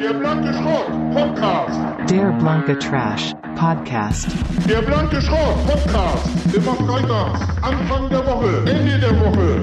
[0.00, 1.78] Der blanke Schrott Podcast.
[2.10, 4.28] Der blanke Trash Podcast.
[4.66, 6.54] Der blanke Schrott Podcast.
[6.56, 7.40] Immer freitags.
[7.60, 8.70] Anfang der Woche.
[8.70, 9.62] Ende der Woche.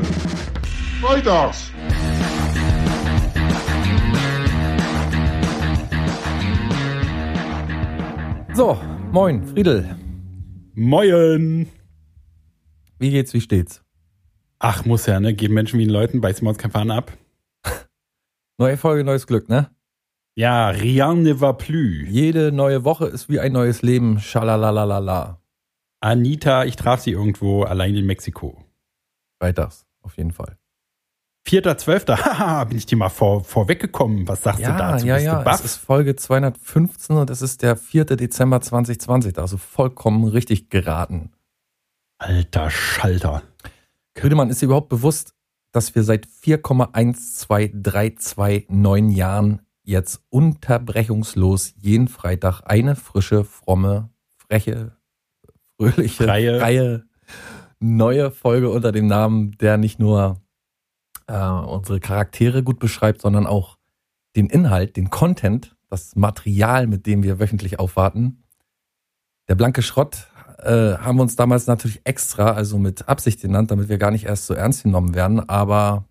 [1.02, 1.72] Freitags.
[8.54, 8.80] So,
[9.12, 9.96] moin, Friedel.
[10.76, 11.68] Moin.
[13.00, 13.82] Wie geht's, wie steht's?
[14.60, 15.34] Ach, muss ja, ne?
[15.34, 17.12] Geben Menschen wie den Leuten, beißen wir uns kein Fahren ab.
[18.60, 19.72] Neue Folge, neues Glück, ne?
[20.38, 22.08] Ja, rien ne va plus.
[22.08, 24.20] Jede neue Woche ist wie ein neues Leben.
[24.20, 25.42] Schalalalala.
[26.00, 28.64] Anita, ich traf sie irgendwo allein in Mexiko.
[29.42, 30.60] Freitags, auf jeden Fall.
[31.48, 32.16] 4.12.
[32.24, 34.28] Haha, bin ich dir mal vor, vorweggekommen.
[34.28, 35.08] Was sagst du Ja, dazu?
[35.08, 35.40] ja, Bist ja.
[35.40, 35.60] du baff?
[35.62, 38.06] Es ist Folge 215 und es ist der 4.
[38.06, 39.40] Dezember 2020.
[39.40, 41.32] Also vollkommen richtig geraten.
[42.20, 43.42] Alter Schalter.
[44.16, 45.34] Friedemann, ist dir überhaupt bewusst,
[45.72, 54.98] dass wir seit 4,12329 Jahren jetzt unterbrechungslos jeden Freitag eine frische, fromme, freche,
[55.78, 56.60] fröhliche, Freie.
[56.60, 57.04] freie
[57.80, 60.42] neue Folge unter dem Namen, der nicht nur
[61.28, 63.78] äh, unsere Charaktere gut beschreibt, sondern auch
[64.36, 68.44] den Inhalt, den Content, das Material, mit dem wir wöchentlich aufwarten.
[69.48, 70.28] Der blanke Schrott
[70.58, 74.26] äh, haben wir uns damals natürlich extra, also mit Absicht genannt, damit wir gar nicht
[74.26, 75.48] erst so ernst genommen werden.
[75.48, 76.06] Aber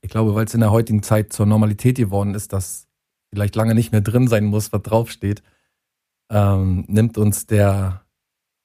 [0.00, 2.87] ich glaube, weil es in der heutigen Zeit zur Normalität geworden ist, dass
[3.30, 5.42] vielleicht lange nicht mehr drin sein muss, was draufsteht,
[6.30, 8.02] ähm, nimmt uns der,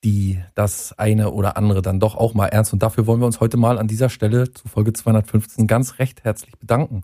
[0.04, 2.74] die, das eine oder andere dann doch auch mal ernst.
[2.74, 6.24] Und dafür wollen wir uns heute mal an dieser Stelle zu Folge 215 ganz recht
[6.24, 7.04] herzlich bedanken.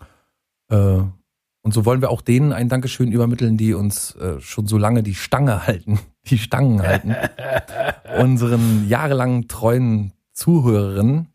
[0.68, 1.02] Äh,
[1.62, 5.02] und so wollen wir auch denen ein Dankeschön übermitteln, die uns äh, schon so lange
[5.02, 7.14] die Stange halten, die Stangen halten.
[8.18, 11.28] Unseren jahrelangen treuen Zuhörerinnen.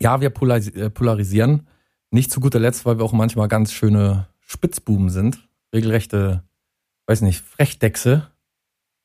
[0.00, 1.68] Ja, wir polaris äh, polarisieren.
[2.10, 5.48] Nicht zu guter Letzt, weil wir auch manchmal ganz schöne Spitzbuben sind.
[5.74, 6.42] Regelrechte,
[7.06, 8.30] weiß nicht, Frechdechse.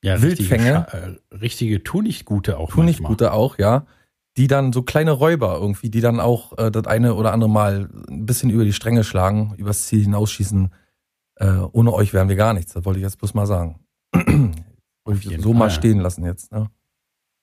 [0.04, 0.86] Ja, Wildfänge.
[0.88, 3.12] Richtige, äh, richtige Tu-nicht-Gute auch Tun nicht manchmal.
[3.12, 3.86] gute auch, ja.
[4.38, 7.90] Die dann so kleine Räuber irgendwie, die dann auch äh, das eine oder andere Mal
[8.10, 10.72] ein bisschen über die Stränge schlagen, übers Ziel hinausschießen.
[11.36, 12.74] Äh, ohne euch wären wir gar nichts.
[12.74, 13.80] Das wollte ich jetzt bloß mal sagen.
[15.08, 15.72] jeden so mal Fall.
[15.72, 16.52] stehen lassen jetzt.
[16.52, 16.70] Ne?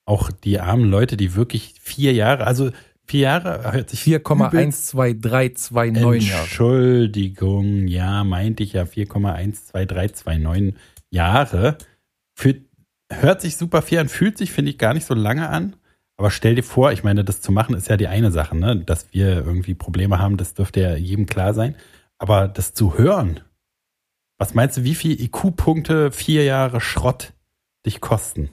[0.05, 2.71] Auch die armen Leute, die wirklich vier Jahre, also
[3.07, 6.41] vier Jahre hört sich übelst- 4,12329 Jahre.
[6.43, 10.75] Entschuldigung, ja, meinte ich ja 4,12329
[11.09, 11.77] Jahre.
[12.35, 12.55] Für,
[13.11, 15.75] hört sich super viel an, fühlt sich, finde ich, gar nicht so lange an.
[16.17, 18.77] Aber stell dir vor, ich meine, das zu machen ist ja die eine Sache, ne?
[18.77, 21.75] Dass wir irgendwie Probleme haben, das dürfte ja jedem klar sein.
[22.17, 23.41] Aber das zu hören,
[24.39, 27.33] was meinst du, wie viel IQ-Punkte vier Jahre Schrott
[27.85, 28.49] dich kosten?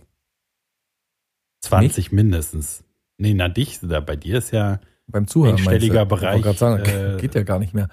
[1.62, 2.84] 20 mindestens.
[3.18, 5.56] Nee, na dich, da bei dir ist ja Beim Zuhören.
[5.56, 7.88] Einstelliger Ich wollte Bereich, grad sagen, äh, geht ja gar nicht mehr.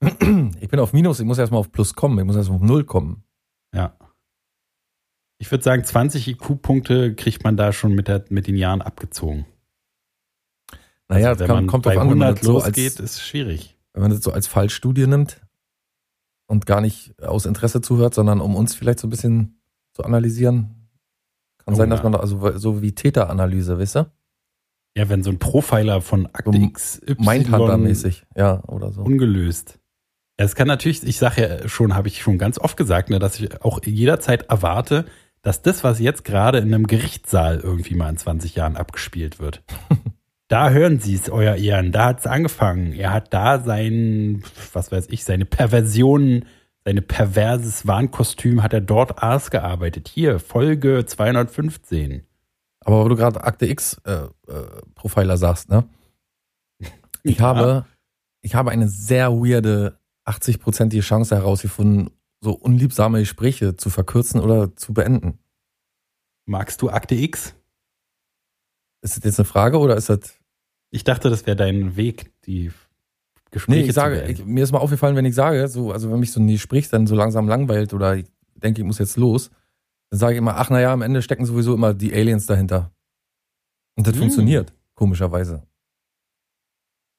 [0.60, 2.84] Ich bin auf Minus, ich muss erstmal auf Plus kommen, ich muss erstmal auf Null
[2.84, 3.24] kommen.
[3.74, 3.96] Ja.
[5.38, 9.46] Ich würde sagen, 20 IQ-Punkte kriegt man da schon mit, der, mit den Jahren abgezogen.
[11.08, 13.00] Naja, Also das wenn kann, man kommt bei an, wenn man 100 das so losgeht,
[13.00, 13.76] als, ist schwierig.
[13.92, 15.40] wenn man das so als Fallstudie nimmt
[16.46, 19.60] und gar nicht aus Interesse zuhört, sondern um uns vielleicht so ein bisschen
[19.92, 20.88] zu analysieren.
[21.58, 24.06] Kann Oh sein, dass man da, also so wie Täteranalyse, weißt du?
[24.96, 29.02] Ja, wenn so ein Profiler von Akte So XY Mindhunter-mäßig, ja, oder so.
[29.02, 29.78] ungelöst.
[30.38, 33.18] Ja, es kann natürlich, ich sage ja schon, habe ich schon ganz oft gesagt, ne,
[33.18, 35.04] dass ich auch jederzeit erwarte,
[35.42, 39.62] dass das, was jetzt gerade in einem Gerichtssaal irgendwie mal in 20 Jahren abgespielt wird.
[40.48, 42.92] da hören Sie es, euer Ehren, da hat es angefangen.
[42.92, 44.42] Er hat da sein,
[44.72, 46.46] was weiß ich, seine Perversionen,
[46.86, 50.08] seine perverses Warnkostüm hat er dort ausgearbeitet.
[50.08, 52.25] Hier, Folge 215.
[52.86, 54.28] Aber wo du gerade Akte X äh, äh,
[54.94, 55.84] Profiler sagst, ne?
[57.24, 57.44] Ich Ja.
[57.44, 57.86] habe,
[58.42, 62.10] ich habe eine sehr weirde 80-prozentige Chance herausgefunden,
[62.40, 65.38] so unliebsame Gespräche zu verkürzen oder zu beenden.
[66.46, 67.54] Magst du Akte X?
[69.02, 70.20] Ist das jetzt eine Frage oder ist das
[70.90, 72.70] Ich dachte, das wäre dein Weg, die
[73.50, 76.20] Gespräche Nee, ich sage, ich, mir ist mal aufgefallen, wenn ich sage, so, also wenn
[76.20, 79.50] mich so ein Gespräch dann so langsam langweilt oder ich denke, ich muss jetzt los,
[80.10, 82.92] dann sage ich immer, ach naja, am Ende stecken sowieso immer die Aliens dahinter.
[83.96, 84.20] Und das Hm.
[84.22, 85.62] funktioniert, komischerweise.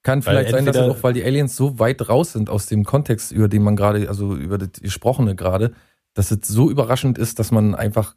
[0.04, 2.66] Kann vielleicht sein, dass das entweder- auch, weil die Aliens so weit raus sind aus
[2.66, 5.74] dem Kontext, über den man gerade, also über das Gesprochene gerade,
[6.14, 8.16] dass es so überraschend ist, dass man einfach,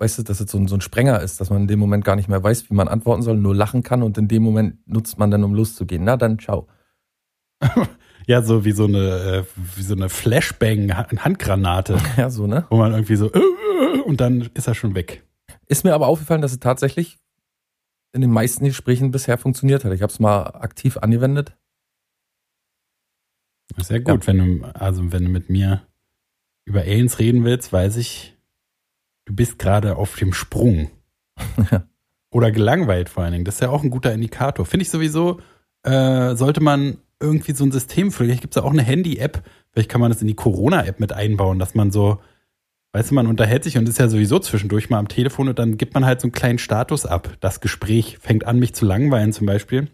[0.00, 2.04] weißt du, dass es so ein, so ein Sprenger ist, dass man in dem Moment
[2.04, 4.86] gar nicht mehr weiß, wie man antworten soll, nur lachen kann und in dem Moment
[4.88, 6.02] nutzt man dann, um loszugehen.
[6.04, 6.66] Na dann, ciao.
[8.28, 9.44] Ja, so wie so eine, äh,
[9.76, 12.66] wie so eine Flashbang-Handgranate, Ja, so, ne?
[12.68, 15.24] wo man irgendwie so äh, äh, und dann ist er schon weg.
[15.66, 17.16] Ist mir aber aufgefallen, dass es tatsächlich
[18.12, 19.94] in den meisten Gesprächen bisher funktioniert hat.
[19.94, 21.56] Ich habe es mal aktiv angewendet.
[23.78, 25.86] Sehr gut, wenn du, also wenn du mit mir
[26.66, 28.36] über Aliens reden willst, weiß ich,
[29.24, 30.90] du bist gerade auf dem Sprung.
[32.30, 33.44] Oder gelangweilt vor allen Dingen.
[33.46, 34.66] Das ist ja auch ein guter Indikator.
[34.66, 35.40] Finde ich sowieso,
[35.82, 38.24] äh, sollte man irgendwie so ein System für.
[38.24, 39.42] Vielleicht gibt es ja auch eine Handy-App.
[39.72, 42.20] Vielleicht kann man das in die Corona-App mit einbauen, dass man so,
[42.92, 45.76] weißt du, man unterhält sich und ist ja sowieso zwischendurch mal am Telefon und dann
[45.78, 47.36] gibt man halt so einen kleinen Status ab.
[47.40, 49.88] Das Gespräch fängt an, mich zu langweilen zum Beispiel.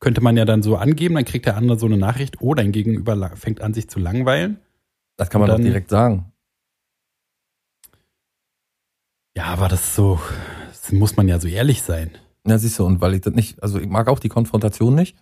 [0.00, 2.72] Könnte man ja dann so angeben, dann kriegt der andere so eine Nachricht, oh, dein
[2.72, 4.58] Gegenüber fängt an, sich zu langweilen.
[5.16, 6.32] Das kann man Und doch dann- direkt sagen.
[9.36, 10.20] Ja, aber das ist so,
[10.68, 12.10] das muss man ja so ehrlich sein.
[12.46, 15.16] Ja, siehst du, und weil ich das nicht, also ich mag auch die Konfrontation nicht.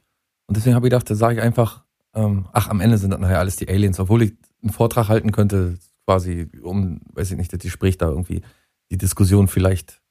[0.50, 3.20] Und deswegen habe ich gedacht, da sage ich einfach, ähm, ach, am Ende sind das
[3.20, 4.32] nachher alles die Aliens, obwohl ich
[4.64, 8.42] einen Vortrag halten könnte, quasi, um, weiß ich nicht, das Gespräch da irgendwie,
[8.90, 10.02] die Diskussion vielleicht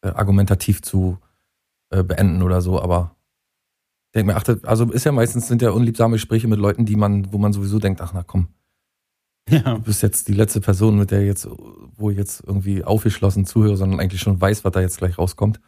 [0.00, 1.18] äh, argumentativ zu
[1.90, 3.16] äh, beenden oder so, aber
[4.06, 6.86] ich denke mir, ach, das, also ist ja meistens sind ja unliebsame Gespräche mit Leuten,
[6.86, 8.48] die man, wo man sowieso denkt, ach na komm,
[9.50, 9.74] Ja.
[9.74, 11.46] du bist jetzt die letzte Person, mit der jetzt,
[11.98, 15.60] wo ich jetzt irgendwie aufgeschlossen zuhöre, sondern eigentlich schon weiß, was da jetzt gleich rauskommt.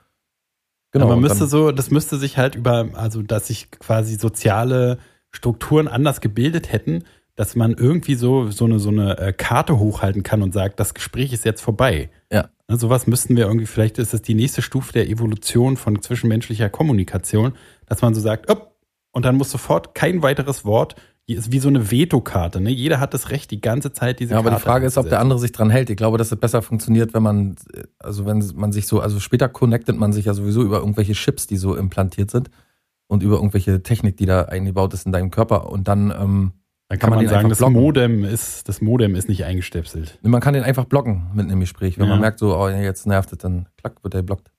[0.95, 4.99] Genau, aber und müsste so, das müsste sich halt über, also dass sich quasi soziale
[5.33, 7.03] Strukturen anders gebildet hätten,
[7.35, 10.95] dass man irgendwie so so eine so eine äh, Karte hochhalten kann und sagt, das
[10.95, 12.11] Gespräch ist jetzt vorbei.
[12.31, 12.49] Ja.
[12.69, 16.71] Ne, sowas müssten wir irgendwie, vielleicht ist das die nächste Stufe der Evolution von zwischenmenschlicher
[16.71, 17.55] Kommunikation,
[17.87, 18.77] dass man so sagt, op,
[19.11, 20.95] und dann muss sofort kein weiteres Wort,
[21.27, 22.71] ist wie so eine Vetokarte, ne?
[22.71, 25.09] Jeder hat das Recht, die ganze Zeit diese Ja, aber die Karte Frage ist, ob
[25.09, 25.89] der andere sich dran hält.
[25.89, 27.57] Ich glaube, dass es besser funktioniert, wenn man,
[27.99, 31.47] also wenn man sich so, also später connectet man sich ja sowieso über irgendwelche Chips,
[31.47, 32.51] die so implantiert sind
[33.07, 36.53] und über irgendwelche Technik, die da eingebaut ist in deinem Körper und dann, ähm,
[36.89, 37.61] Dann kann kann man man sagen, das.
[37.61, 40.19] Modem ist, das Modem ist nicht eingestöpselt.
[40.23, 41.97] man kann den einfach blocken mit einem Gespräch.
[41.99, 42.13] Wenn Ja.
[42.13, 44.51] man merkt, so, oh, jetzt nervt es, dann klack, wird der blockt.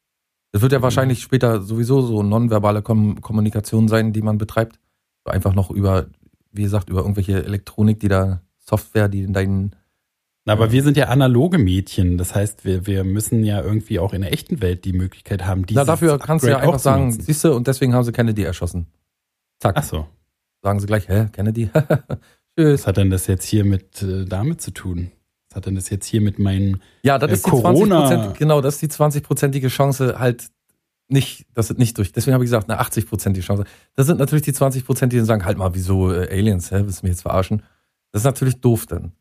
[0.51, 4.79] Das wird ja wahrscheinlich später sowieso so nonverbale Kom Kommunikation sein, die man betreibt.
[5.25, 6.05] Einfach noch über,
[6.55, 9.75] wie gesagt, über irgendwelche Elektronik, die da Software, die in deinen
[10.45, 12.17] Na, Aber wir sind ja analoge Mädchen.
[12.17, 15.65] Das heißt, wir, wir müssen ja irgendwie auch in der echten Welt die Möglichkeit haben,
[15.65, 18.43] dieses Na, dafür kannst du ja einfach sagen, siehst du, und deswegen haben sie Kennedy
[18.43, 18.87] erschossen.
[19.59, 19.75] Zack.
[19.77, 20.07] Ach so.
[20.61, 21.69] Sagen sie gleich, hä, Kennedy?
[22.57, 22.81] Tschüss.
[22.81, 25.11] Was hat denn das jetzt hier mit äh, damit zu tun?
[25.49, 28.37] Was hat denn das jetzt hier mit meinen Ja, das Äh, ist die Corona- 20%,
[28.37, 30.47] genau, das ist die 20-prozentige Chance halt
[31.07, 32.11] nicht, das ist nicht durch.
[32.11, 33.65] Deswegen habe ich gesagt, eine 80-prozentige Chance.
[33.95, 36.81] Das sind natürlich die 20 Prozent, die dann sagen, halt mal, wieso äh, Aliens, hä,
[36.83, 37.63] willst du mich jetzt verarschen?
[38.11, 39.11] Das ist natürlich doof dann.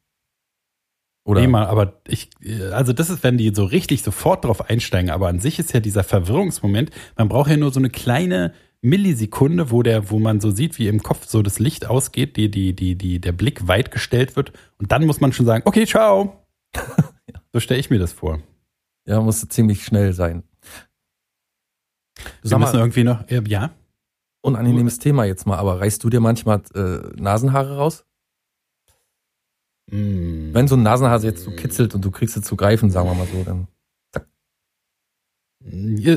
[1.24, 1.40] Oder?
[1.40, 5.10] Nee, mal, aber ich, äh, also das ist, wenn die so richtig sofort drauf einsteigen,
[5.10, 8.52] aber an sich ist ja dieser Verwirrungsmoment, man braucht ja nur so eine kleine
[8.82, 12.50] Millisekunde, wo der, wo man so sieht, wie im Kopf so das Licht ausgeht, die,
[12.50, 15.86] die, die, die, der Blick weit gestellt wird und dann muss man schon sagen, okay,
[15.86, 16.44] ciao.
[17.52, 18.40] So stelle ich mir das vor.
[19.06, 20.42] Ja, muss ziemlich schnell sein.
[22.42, 23.70] Du Wir müssen mal, irgendwie noch, äh, ja?
[24.42, 28.04] unangenehmes Thema jetzt mal, aber reißt du dir manchmal äh, Nasenhaare raus?
[29.90, 30.50] Hm.
[30.52, 33.14] Wenn so ein Nasenhase jetzt so kitzelt und du kriegst es zu greifen, sagen wir
[33.14, 33.68] mal so, dann.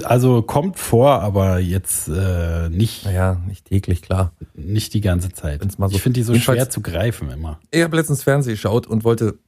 [0.04, 4.34] Also kommt vor, aber jetzt äh, nicht, Naja, nicht täglich, klar.
[4.54, 5.62] nicht die ganze Zeit.
[5.72, 7.60] So- ich finde die so schwer zu greifen immer.
[7.72, 9.40] Ich habe letztens Fernsehen geschaut und wollte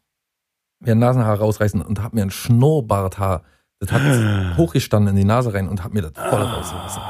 [0.79, 3.43] mir ein Nasenhaar rausreißen und habe mir ein Schnurrbarthaar,
[3.79, 7.01] das hat hochgestanden in die Nase rein und habe mir das voll rausgerissen.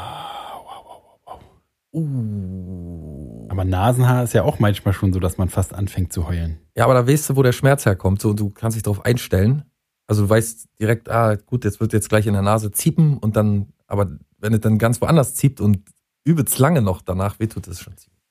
[1.91, 3.47] Uh.
[3.49, 6.59] Aber Nasenhaar ist ja auch manchmal schon so, dass man fast anfängt zu heulen.
[6.75, 8.21] Ja, aber da weißt du, wo der Schmerz herkommt.
[8.21, 9.63] So, du kannst dich darauf einstellen.
[10.07, 13.35] Also du weißt direkt, ah, gut, jetzt wird jetzt gleich in der Nase ziepen und
[13.35, 15.89] dann, aber wenn es dann ganz woanders zieht und
[16.23, 18.23] übelst lange noch danach wehtut, das ist schon ziemlich,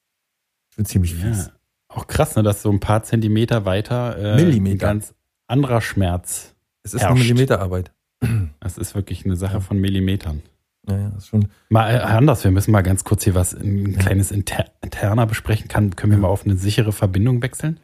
[0.74, 1.46] schon ziemlich fies.
[1.46, 1.52] Ja.
[1.88, 4.74] Auch krass, ne, dass so ein paar Zentimeter weiter äh, Millimeter.
[4.74, 5.14] ein ganz
[5.46, 6.54] anderer Schmerz.
[6.82, 7.28] Es ist eine Herrscht.
[7.28, 7.92] Millimeterarbeit.
[8.60, 10.42] Das ist wirklich eine Sache von Millimetern.
[10.88, 11.48] Ja, ja, ist schon.
[11.68, 15.68] Mal äh, anders, wir müssen mal ganz kurz hier was, ein kleines Inter interner besprechen.
[15.68, 17.78] Kann, können wir mal auf eine sichere Verbindung wechseln?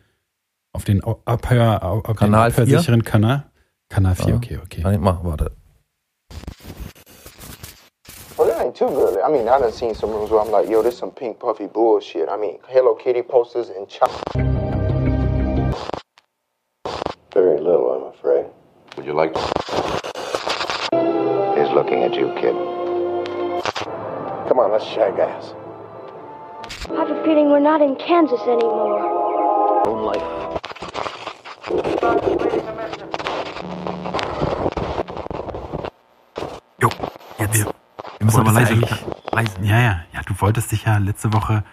[0.73, 3.45] Auf den Abhör, Au- auf Kanal den abhörsicheren Kanal?
[3.89, 4.37] Kanal 4, Ja.
[4.37, 4.83] okay, okay.
[4.83, 5.53] Kann ich machen, warte.
[8.37, 9.17] Well, it ain't too good.
[9.25, 11.69] I mean, I done seen some rooms where I'm like, yo, this some pink puffy
[11.69, 12.29] bullshit.
[12.29, 14.11] I mean, Hello Kitty posters and chop.
[17.33, 18.47] Very little, I'm afraid.
[18.97, 20.04] Would you like to?
[21.75, 22.55] Looking at you, kid.
[24.47, 25.55] Come on, let's shag ass.
[26.89, 29.03] I have a feeling we're not in Kansas anymore.
[29.85, 30.23] Moonlight.
[36.81, 36.89] Jo,
[37.41, 37.59] jetzt.
[37.59, 38.75] Wir, wir müssen aber leise,
[39.33, 39.57] leise.
[39.63, 41.65] Ja, ja, ja, du wolltest dich ja letzte Woche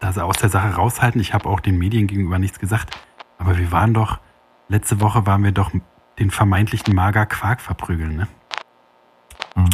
[0.00, 1.20] da aus der Sache raushalten.
[1.20, 2.98] Ich habe auch den Medien gegenüber nichts gesagt.
[3.38, 4.18] Aber wir waren doch,
[4.66, 5.70] letzte Woche waren wir doch
[6.18, 8.26] den vermeintlichen Mager Quark verprügeln, ne?
[9.54, 9.70] Mhm.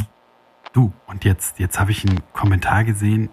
[0.72, 3.28] Du, und jetzt, jetzt habe ich einen Kommentar gesehen.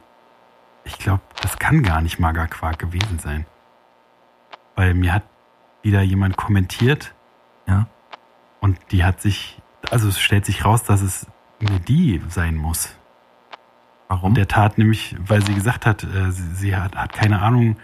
[0.83, 3.45] Ich glaube, das kann gar nicht Mager Quark gewesen sein.
[4.75, 5.23] Weil mir hat
[5.81, 7.13] wieder jemand kommentiert.
[7.67, 7.87] Ja.
[8.59, 11.27] Und die hat sich, also es stellt sich raus, dass es
[11.59, 12.95] nur die sein muss.
[14.07, 14.33] Warum?
[14.33, 17.77] Der tat nämlich, weil sie gesagt hat, äh, sie, sie hat, hat keine Ahnung,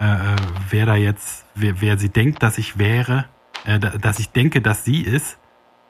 [0.00, 0.36] äh, äh,
[0.68, 3.24] wer da jetzt, wer, wer sie denkt, dass ich wäre,
[3.64, 5.38] äh, da- dass ich denke, dass sie ist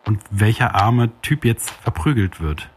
[0.06, 2.70] und welcher arme Typ jetzt verprügelt wird.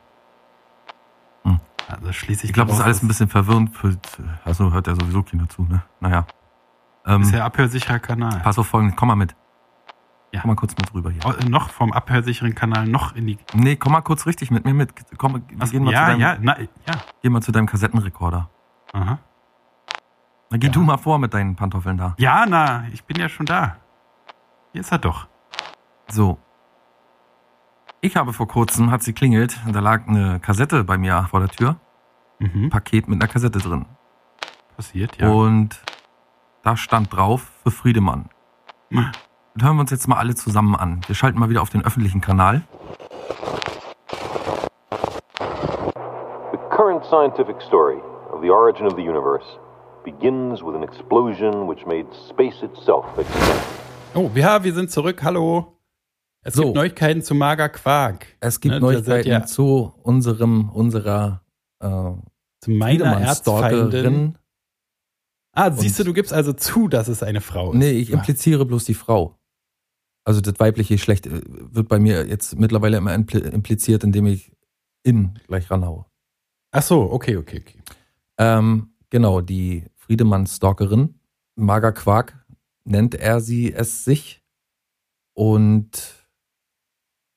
[1.44, 1.60] Hm.
[1.88, 2.50] Also schließlich.
[2.52, 3.76] ich glaube, das ist alles ein bisschen verwirrend.
[3.76, 3.98] Für,
[4.44, 5.82] also hört ja sowieso keiner zu, ne?
[6.00, 6.26] Naja.
[7.06, 8.40] Ähm, Ist ja abhörsicherer Kanal.
[8.44, 9.36] pass auf folgendes, komm mal mit.
[10.32, 10.42] Ja.
[10.42, 11.22] Komm mal kurz mit rüber hier.
[11.26, 13.38] Oh, noch vom abhörsicheren Kanal noch in die.
[13.54, 14.92] Nee, komm mal kurz richtig mit mir mit.
[15.18, 16.68] Komm, wir Was, gehen mal, zu ja, deinem, ja, na, ja.
[17.22, 18.50] gehen mal zu deinem Kassettenrekorder.
[18.92, 19.20] Aha.
[20.50, 20.74] Na, geh Ja.
[20.74, 22.16] du mal vor mit deinen Pantoffeln da.
[22.18, 23.78] Ja, na, ich bin ja schon da.
[24.74, 25.28] Hier ist er doch.
[26.10, 26.38] So.
[28.06, 31.40] Ich habe vor kurzem, hat sie klingelt, und da lag eine Kassette bei mir vor
[31.40, 31.78] der Tür.
[32.38, 32.66] Mhm.
[32.66, 33.88] Ein Paket mit einer Kassette drin.
[34.76, 35.28] Passiert, ja.
[35.28, 35.82] Und
[36.62, 38.30] da stand drauf für Friedemann.
[38.92, 39.10] Hm.
[39.56, 41.02] Dann hören wir uns jetzt mal alle zusammen an.
[41.08, 42.62] Wir schalten mal wieder auf den öffentlichen Kanal.
[46.52, 47.98] The current scientific story
[48.32, 49.48] of the origin of the universe
[50.04, 53.66] begins with an explosion which made space itself extinct.
[54.14, 55.24] Oh, ja, wir sind zurück.
[55.24, 55.75] Hallo.
[56.48, 56.64] Es So.
[56.66, 58.28] gibt Neuigkeiten zu Mager Quark.
[58.40, 61.42] Es gibt Ne, Neuigkeiten ihr- zu unserem, unserer
[61.80, 61.88] äh,
[62.62, 63.20] Zu meiner.
[63.20, 64.38] Erzfeindin.
[65.54, 67.78] Ah, siehst du, du gibst also zu, dass es eine Frau ist.
[67.80, 69.40] Nee, ich impliziere bloß die Frau.
[70.24, 74.52] Also das weibliche Geschlecht äh, wird bei mir jetzt mittlerweile immer impli- impliziert, indem ich
[75.04, 76.06] in gleich ranhaue.
[76.72, 77.80] Ach so, okay, okay, okay.
[78.38, 81.16] Ähm, genau, die Friedemann-Stalkerin,
[81.56, 82.46] Mager Quark,
[82.84, 84.44] nennt er sie es sich.
[85.34, 86.25] Und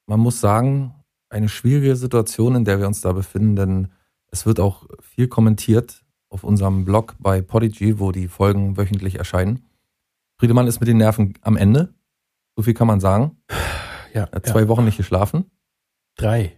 [0.08, 0.94] man muss sagen,
[1.30, 3.88] eine schwierige Situation, in der wir uns da befinden, denn
[4.30, 9.64] es wird auch viel kommentiert auf unserem Blog bei Podigy, wo die Folgen wöchentlich erscheinen.
[10.38, 11.94] Friedemann ist mit den Nerven am Ende.
[12.56, 13.36] So viel kann man sagen.
[14.14, 15.50] Ja, Er hat zwei Wochen nicht geschlafen.
[16.16, 16.54] drei.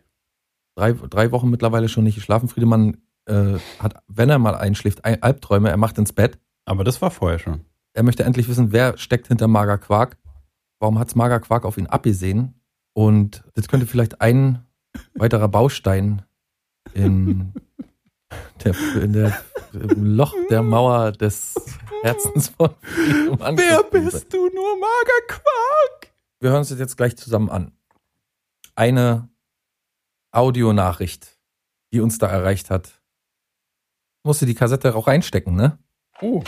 [0.77, 2.49] Drei, drei Wochen mittlerweile schon nicht geschlafen.
[2.49, 5.69] Friedemann äh, hat, wenn er mal einschläft, Ein- Albträume.
[5.69, 6.39] Er macht ins Bett.
[6.65, 7.63] Aber das war vorher schon.
[7.93, 10.17] Er möchte endlich wissen, wer steckt hinter Mager Quark.
[10.79, 12.60] Warum hat's Mager Quark auf ihn abgesehen?
[13.01, 14.67] Und das könnte vielleicht ein
[15.15, 16.21] weiterer Baustein
[16.93, 17.55] in
[18.63, 19.43] der, in der
[19.73, 21.55] im Loch der Mauer des
[22.03, 26.13] Herzens von Wer bist du nur, Mager Quark?
[26.41, 27.73] Wir hören uns das jetzt gleich zusammen an.
[28.75, 29.31] Eine
[30.31, 31.39] Audionachricht,
[31.95, 33.01] die uns da erreicht hat.
[34.25, 35.79] Musste die Kassette auch reinstecken, ne?
[36.21, 36.45] Oh.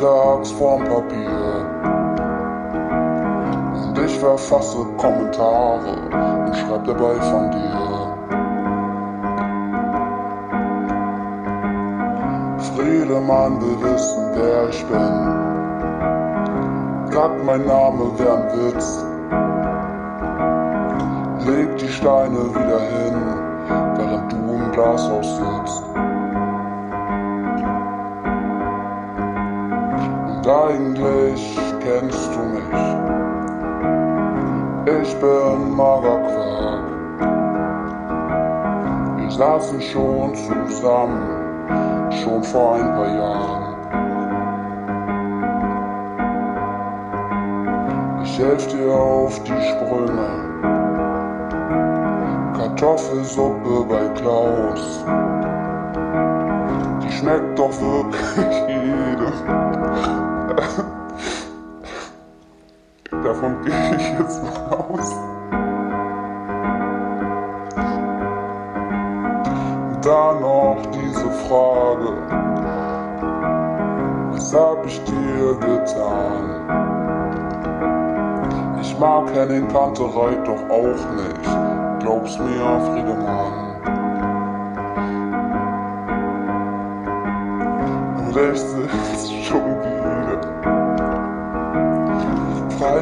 [0.00, 1.66] Freitags vorm Papier.
[3.84, 5.96] Und ich verfasse Kommentare
[6.46, 8.16] und schreib dabei von dir.
[12.74, 15.18] Friedemann will wissen, wer ich bin.
[17.12, 19.04] Sagt mein Name wär Witz.
[21.46, 23.16] Leg die Steine wieder hin
[23.96, 26.09] während du im Glashaus sitzt.
[30.50, 32.64] Eigentlich kennst du mich.
[35.02, 35.60] Ich bin
[36.10, 36.84] Quark.
[39.18, 43.76] Wir saßen schon zusammen, schon vor ein paar Jahren.
[48.24, 50.30] Ich helf dir auf die Sprünge.
[52.56, 55.04] Kartoffelsuppe bei Klaus.
[57.02, 59.69] Die schmeckt doch wirklich jedem.
[63.30, 65.14] Davon gehe ich jetzt mal aus.
[70.02, 72.10] Dann noch diese Frage.
[74.32, 76.44] Was hab ich dir getan?
[78.80, 82.00] Ich mag Henning Kantereit doch auch nicht.
[82.00, 83.76] Glaub's mir, Friedemann.
[88.26, 89.89] Und ich sitz schon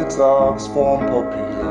[0.08, 1.68] freitags vorm Papier.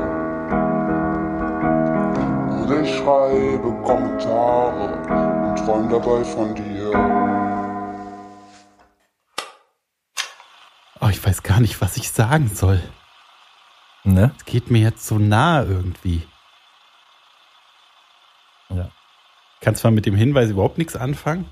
[2.52, 6.92] Und ich schreibe Kommentare und träum dabei von dir.
[11.00, 12.82] Oh, ich weiß gar nicht, was ich sagen soll.
[14.04, 14.32] Ne?
[14.38, 16.28] Es geht mir jetzt so nah irgendwie.
[18.70, 18.90] Ja.
[19.62, 21.50] Kann zwar mit dem Hinweis überhaupt nichts anfangen.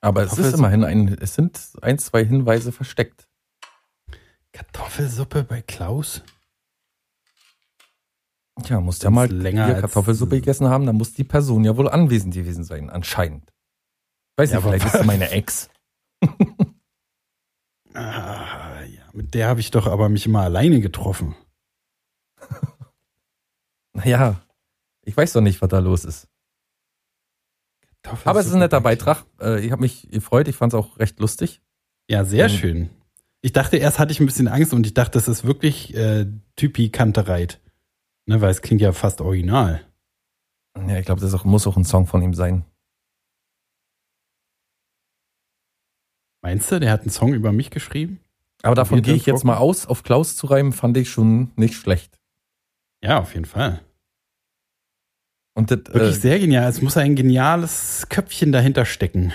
[0.00, 0.58] Aber es ist Kartoffelsuppe.
[0.58, 3.29] immerhin ein, es sind ein, zwei Hinweise versteckt.
[4.64, 6.22] Kartoffelsuppe bei Klaus?
[8.62, 12.34] Tja, muss ja mal länger Kartoffelsuppe gegessen haben, dann muss die Person ja wohl anwesend
[12.34, 13.50] gewesen sein, anscheinend.
[14.36, 15.70] Weiß Ja, nicht, vielleicht ist es meine Ex.
[17.92, 21.34] Ah, ja, mit der habe ich doch aber mich immer alleine getroffen.
[23.92, 24.40] Naja,
[25.04, 26.28] ich weiß doch nicht, was da los ist.
[28.24, 29.24] Aber es ist ein netter Beitrag.
[29.40, 31.60] Äh, Ich habe mich gefreut, ich fand es auch recht lustig.
[32.08, 32.52] Ja, sehr Mhm.
[32.52, 32.90] schön.
[33.42, 36.26] Ich dachte, erst hatte ich ein bisschen Angst und ich dachte, das ist wirklich äh,
[36.56, 37.60] Typi Kantereit.
[38.26, 39.80] Ne, weil es klingt ja fast original.
[40.76, 42.64] Ja, ich glaube, das auch, muss auch ein Song von ihm sein.
[46.42, 48.20] Meinst du, der hat einen Song über mich geschrieben?
[48.62, 49.86] Aber davon gehe ich jetzt mal aus.
[49.86, 52.18] Auf Klaus zu reimen, fand ich schon nicht schlecht.
[53.02, 53.80] Ja, auf jeden Fall.
[55.54, 56.68] Und das, Wirklich äh, sehr genial.
[56.68, 59.32] Es muss ein geniales Köpfchen dahinter stecken.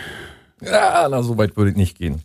[0.62, 2.22] ja, na, so weit würde ich nicht gehen.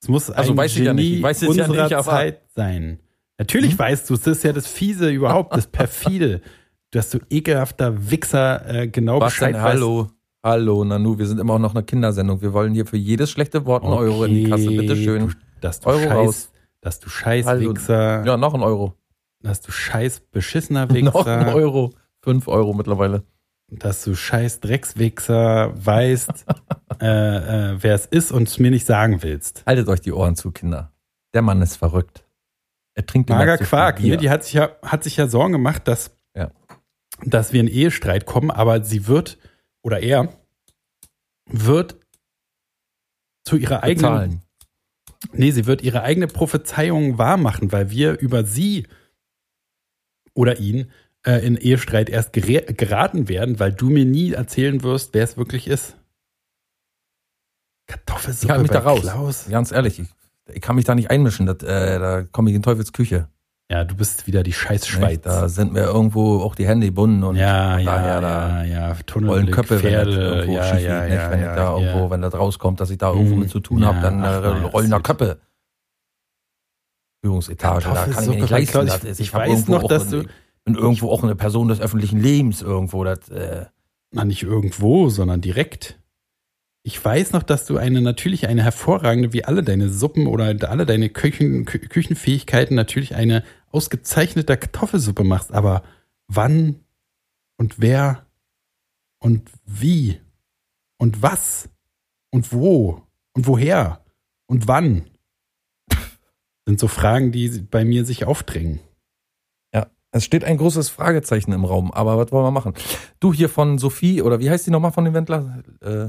[0.00, 1.16] Es muss Also ein weiß ich ja Genie nicht.
[1.18, 3.00] Ich weiß es ja unserer nicht, aber- Zeit sein.
[3.38, 3.78] Natürlich Hm?
[3.78, 6.40] weißt du, es ist ja das Fiese überhaupt, das Perfide,
[6.90, 9.62] dass du ekelhafter Wichser äh, genau Was Bescheid denn?
[9.62, 10.08] Hallo,
[10.42, 12.40] hallo, Nanu, wir sind immer auch noch eine Kindersendung.
[12.42, 15.28] Wir wollen hier für jedes schlechte Wort einen Euro in die Kasse, Okay, bitteschön.
[15.28, 16.52] Du, dass du Euro scheiß, raus.
[16.80, 17.70] dass du scheiß Hallo.
[17.74, 18.94] Wichser, Ja, noch ein Euro.
[19.40, 20.94] dass du scheiß beschissener Noch
[21.26, 21.92] ein Wichser, Euro.
[22.22, 23.22] Fünf Euro mittlerweile.
[23.70, 26.46] Dass du scheiß Dreckswichser weißt,
[27.00, 29.64] äh, äh, wer es ist und es mir nicht sagen willst.
[29.66, 30.92] Haltet euch die Ohren zu, Kinder.
[31.34, 32.24] Der Mann ist verrückt.
[32.94, 34.16] Er trinkt Mager Quark, ne?
[34.16, 36.50] die hat sich ja, hat sich ja Sorgen gemacht, dass, Ja.
[37.24, 39.38] dass wir in Ehestreit kommen, aber sie wird,
[39.82, 40.32] oder er,
[41.46, 41.96] wird
[43.44, 44.42] zu ihrer eigenen, Bezahlen.
[45.32, 48.88] nee, sie wird ihre eigene Prophezeiung wahrmachen, weil wir über sie
[50.34, 50.90] oder ihn
[51.28, 55.66] äh, in Ehestreit erst geraten werden, weil du mir nie erzählen wirst, wer es wirklich
[55.68, 55.96] ist.
[57.88, 59.00] Ich Kartoffelsuppe halte mich da raus.
[59.02, 59.46] Klaus.
[59.50, 60.08] Ganz ehrlich, ich,
[60.52, 61.46] ich kann mich da nicht einmischen.
[61.46, 63.28] Das, äh, da komme ich in Teufels Küche.
[63.70, 65.20] Ja, du bist wieder die Scheißschweiz.
[65.22, 68.64] Da sind mir irgendwo auch die Hände gebunden und ja, von ja, daher ja, da
[68.64, 70.84] ja, wollen Tunnelblick, Köpfe, wenn Pferde, irgendwo ja, ja, nicht?
[70.84, 71.78] ja, wenn ja, ich da ja.
[71.78, 73.40] irgendwo, wenn das rauskommt, dass ich da irgendwo Mhm.
[73.40, 75.40] mit zu tun Ja, habe, dann ach, äh, rollen da Köpfe.
[77.22, 79.06] Führungsetage, da kann ich mir nicht leisten.
[79.12, 80.24] Ich- ich weiß noch, dass du-
[80.68, 83.02] bin irgendwo auch eine Person des öffentlichen Lebens irgendwo.
[83.02, 83.66] Das, äh,
[84.10, 85.98] Na, nicht irgendwo, sondern direkt.
[86.82, 90.86] Ich weiß noch, dass du eine natürlich eine hervorragende, wie alle deine Suppen oder alle
[90.86, 95.52] deine Küchen, Kü Küchenfähigkeiten natürlich eine ausgezeichnete Kartoffelsuppe machst.
[95.52, 95.82] Aber
[96.26, 96.80] wann
[97.56, 98.26] und wer
[99.20, 100.20] und wie
[100.98, 101.70] und was
[102.30, 103.02] und wo
[103.32, 104.04] und woher
[104.46, 105.04] und wann
[106.66, 108.80] sind so Fragen, die bei mir sich aufdrängen.
[110.10, 112.74] Es steht ein großes Fragezeichen im Raum, aber was wollen wir machen?
[113.20, 115.62] Du hier von Sophie, oder wie heißt die nochmal von dem Wendler?
[115.80, 116.08] Äh,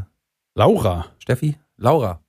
[0.56, 1.58] Laura Steffi?
[1.78, 2.22] Laura.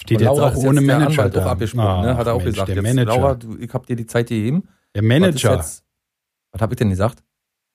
[0.00, 1.50] steht Und Laura jetzt auch ohne jetzt der Manager Anwalt auch da.
[1.52, 2.16] abgesprochen, ne?
[2.16, 2.68] Hat er auch Mensch, gesagt.
[2.68, 3.10] Der Jetzt, Manager.
[3.16, 4.68] Laura, du, ich hab dir die Zeit gegeben.
[4.94, 5.54] der Was, Manager.
[5.56, 5.84] jetzt,
[6.52, 7.22] was habe ich denn gesagt?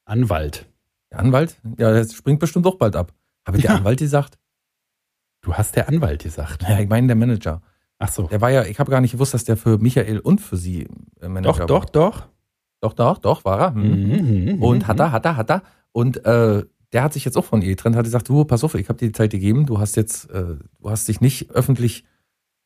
[0.05, 0.65] Anwalt.
[1.11, 1.57] Der Anwalt?
[1.77, 3.13] Ja, der springt bestimmt auch bald ab.
[3.45, 3.71] Habe ich Ja.
[3.71, 4.37] der Anwalt gesagt?
[5.41, 6.63] Du hast der Anwalt gesagt.
[6.63, 7.61] Ja, ich meine der Manager.
[7.99, 8.23] Ach so.
[8.27, 10.87] Der war ja, ich habe gar nicht gewusst, dass der für Michael und für sie
[11.21, 11.67] äh, Manager Doch, war.
[11.67, 12.19] doch, doch.
[12.21, 12.27] Doch,
[12.81, 13.73] doch, doch, war er.
[13.73, 14.55] Hm.
[14.55, 14.87] Mhm, Und mhm.
[14.87, 15.63] hat er, hat er, hat er.
[15.91, 16.63] Und äh,
[16.93, 18.99] der hat sich jetzt auch von ihr getrennt, hat gesagt, du, pass auf, ich habe
[18.99, 22.05] dir die Zeit gegeben, du hast jetzt, äh, du hast dich nicht öffentlich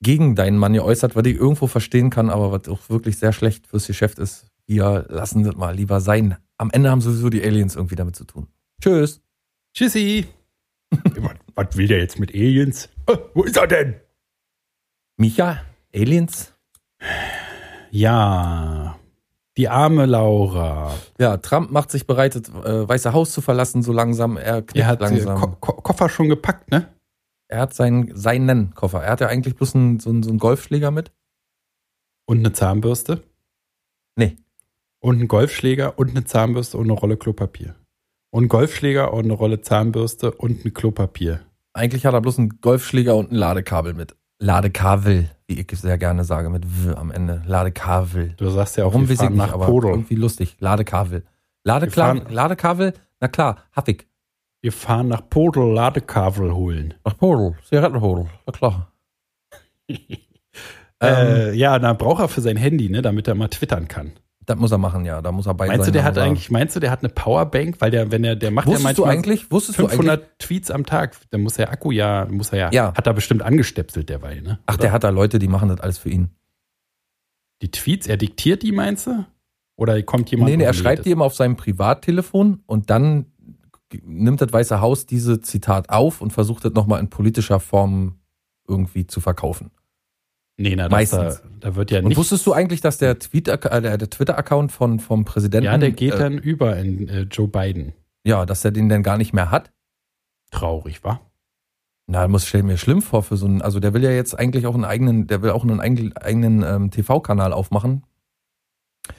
[0.01, 3.67] gegen deinen Mann geäußert, was ich irgendwo verstehen kann, aber was auch wirklich sehr schlecht
[3.67, 4.47] fürs Geschäft ist.
[4.65, 6.37] Wir lassen das mal lieber sein.
[6.57, 8.47] Am Ende haben sowieso die Aliens irgendwie damit zu tun.
[8.81, 9.21] Tschüss.
[9.75, 10.27] Tschüssi.
[10.91, 12.89] was, was will der jetzt mit Aliens?
[13.07, 13.95] Äh, wo ist er denn?
[15.17, 15.61] Micha,
[15.93, 16.53] Aliens?
[17.91, 18.97] Ja.
[19.57, 20.93] Die arme Laura.
[21.19, 24.37] Ja, Trump macht sich bereit, das äh, Weiße Haus zu verlassen, so langsam.
[24.37, 25.39] Er Er hat den langsam.
[25.39, 26.87] Ko Ko Koffer schon gepackt, ne?
[27.51, 29.03] er hat seinen, seinen Koffer.
[29.03, 31.11] Er hat ja eigentlich bloß einen, so, einen, so einen Golfschläger mit.
[32.25, 33.23] Und eine Zahnbürste.
[34.15, 34.37] Nee.
[34.99, 37.75] Und einen Golfschläger und eine Zahnbürste und eine Rolle Klopapier.
[38.31, 41.41] Und einen Golfschläger und eine Rolle Zahnbürste und ein Klopapier.
[41.73, 44.15] Eigentlich hat er bloß einen Golfschläger und ein Ladekabel mit.
[44.39, 47.41] Ladekabel, wie ich sehr gerne sage, mit W am Ende.
[47.45, 48.33] Ladekabel.
[48.37, 49.91] Du sagst ja auch, Warum wir fahren nicht, nach aber Podel.
[49.91, 50.55] irgendwie lustig.
[50.59, 51.23] Ladekabel.
[51.63, 52.93] Wir fahren- Ladekabel?
[53.19, 54.07] Na klar, hab ich.
[54.61, 56.93] Wir fahren nach Podel Ladekabel holen.
[57.03, 58.27] Ach, Hodel, Zigarettenhodel.
[58.45, 58.91] Na klar.
[61.03, 64.11] Ähm, Äh, ja, da braucht er für sein Handy, ne, damit er mal twittern kann.
[64.45, 65.21] Das muss er machen, ja.
[65.21, 65.93] Da muss er bei Meinst du, sein.
[65.93, 67.79] der hat eigentlich, meinst du, der hat eine Powerbank?
[67.79, 70.39] Weil der, wenn er, der macht ja Wusstest du manchmal eigentlich, wusstest du eigentlich, 500
[70.39, 71.15] Tweets am Tag.
[71.29, 72.93] Dann muss der Akku ja, muss er ja, Ja.
[72.95, 74.59] hat er bestimmt angestepselt derweil, ne?
[74.65, 74.81] ach, Oder?
[74.81, 76.31] der hat da Leute, die machen das alles für ihn.
[77.61, 79.25] die Tweets, er diktiert die, meinst du?
[79.77, 80.49] Oder kommt jemand?
[80.49, 83.27] Nee, nee, er schreibt die immer auf seinem Privattelefon und dann
[84.03, 88.19] nimmt das Weiße Haus diese Zitat auf und versucht das nochmal in politischer Form
[88.67, 89.71] irgendwie zu verkaufen.
[90.61, 91.41] Nee, na, das Meistens.
[91.59, 92.17] Da, da wird ja Und nicht.
[92.17, 95.65] wusstest du eigentlich, dass der, Tweet, äh, der, Twitter-Account von, vom Präsidenten.
[95.65, 97.93] ja, der geht äh, dann über in äh, Joe Biden.
[98.23, 99.71] Ja, dass er den dann gar nicht mehr hat?
[100.51, 101.19] Traurig, wa?
[102.07, 104.65] Na, muss stell mir schlimm vor für so einen, also der will ja jetzt eigentlich
[104.67, 108.03] auch einen eigenen, der will auch einen eigenen, eigenen ähm, TV-Kanal aufmachen.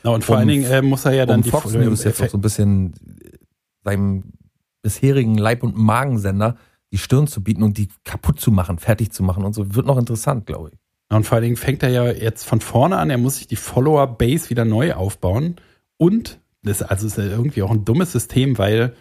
[0.03, 1.79] Na, und vor Um- allen Dingen äh, muss er ja dann um die Fox äh,
[1.79, 2.93] News jetzt auch so ein bisschen
[3.83, 4.33] seinem
[4.83, 6.57] bisherigen Leib- und Magensender
[6.93, 9.75] die Stirn zu bieten und die kaputt zu machen, fertig zu machen und so.
[9.75, 10.79] Wird noch interessant, glaube ich.
[11.13, 13.57] Und vor allen Dingen fängt er ja jetzt von vorne an, er muss sich die
[13.57, 15.57] Follower-Base wieder neu aufbauen.
[15.97, 18.95] Und das also ist ja irgendwie auch ein dummes System, weil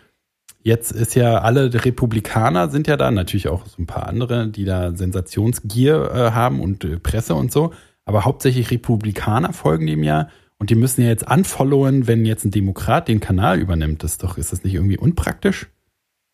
[0.64, 4.66] jetzt ist ja alle Republikaner sind ja da, natürlich auch so ein paar andere, die
[4.66, 7.74] da Sensationsgier äh, haben und äh, Presse und so.
[8.06, 12.52] Aber hauptsächlich Republikaner folgen dem ja und die müssen ja jetzt unfollowen, wenn jetzt ein
[12.52, 14.04] Demokrat den Kanal übernimmt.
[14.04, 15.70] Das ist doch, ist das nicht irgendwie unpraktisch?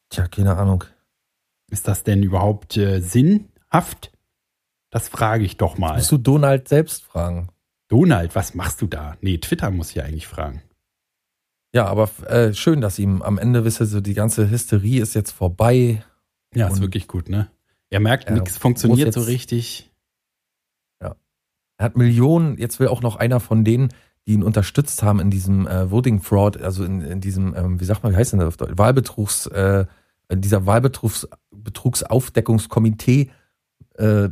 [0.10, 0.84] Tja, keine Ahnung.
[1.70, 4.12] Ist das denn überhaupt äh, sinnhaft?
[4.90, 5.96] Das frage ich doch mal.
[5.98, 7.50] Musst du Donald selbst fragen.
[7.90, 9.16] Donald, was machst du da?
[9.22, 10.62] Nee, Twitter muss ich ja eigentlich fragen.
[11.74, 15.32] Ja, aber äh, schön, dass ihm am Ende wisse, so die ganze Hysterie ist jetzt
[15.32, 16.04] vorbei.
[16.54, 17.50] Ja, ist wirklich gut, ne?
[17.90, 19.84] Er merkt, Er nichts funktioniert muss so jetzt- richtig.
[21.80, 23.90] Er hat Millionen, jetzt will auch noch einer von denen,
[24.26, 27.86] die ihn unterstützt haben in diesem äh, Voting Fraud, also in, in diesem, ähm, wie
[27.86, 28.74] sagt man, wie heißt denn das auf Deutsch?
[28.78, 29.86] Wahlbetrugs, äh,
[30.34, 33.30] dieser Wahlbetrugs Betrugsaufdeckungskomitee,
[34.00, 34.30] äh,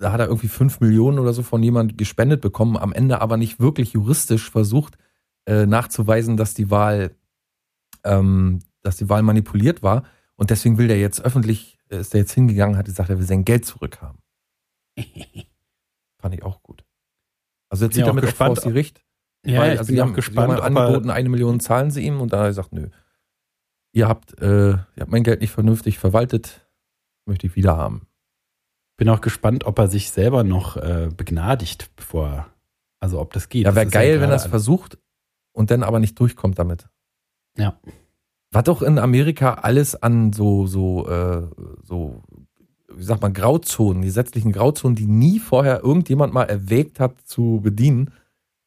[0.00, 3.36] da hat er irgendwie fünf Millionen oder so von jemand gespendet bekommen, am Ende aber
[3.36, 4.96] nicht wirklich juristisch versucht
[5.46, 7.14] äh, nachzuweisen, dass die Wahl,
[8.04, 10.04] ähm, dass die Wahl manipuliert war.
[10.36, 13.26] Und deswegen will der jetzt öffentlich, äh, ist der jetzt hingegangen, hat gesagt, er will
[13.26, 14.20] sein Geld zurückhaben.
[16.18, 16.84] Fand ich auch gut.
[17.68, 19.04] Also jetzt ja er mit auf gespannt, Faust Gericht.
[19.44, 22.04] Ja, weil, also bin die haben, gespannt, die ob haben angeboten, eine Million zahlen sie
[22.04, 22.88] ihm und da hat er gesagt, nö.
[23.92, 26.66] Ihr habt, äh, ihr habt mein Geld nicht vernünftig verwaltet,
[27.26, 28.06] möchte ich wieder haben.
[29.00, 32.48] Bin auch gespannt, ob er sich selber noch äh, begnadigt, bevor,
[33.00, 33.64] also ob das geht.
[33.64, 34.98] Ja, wäre geil, wenn gerade er es versucht
[35.52, 36.86] und dann aber nicht durchkommt damit.
[37.56, 37.80] Ja.
[38.52, 41.48] Was doch in Amerika alles an so, so, äh,
[41.82, 42.22] so,
[42.92, 48.10] wie sagt man, Grauzonen, gesetzlichen Grauzonen, die nie vorher irgendjemand mal erwägt hat zu bedienen,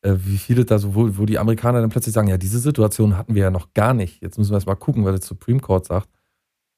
[0.02, 3.18] äh, wie viele da so, wo, wo die Amerikaner dann plötzlich sagen, ja, diese Situation
[3.18, 4.24] hatten wir ja noch gar nicht.
[4.24, 6.10] Jetzt müssen wir erst mal gucken, was der Supreme Court sagt.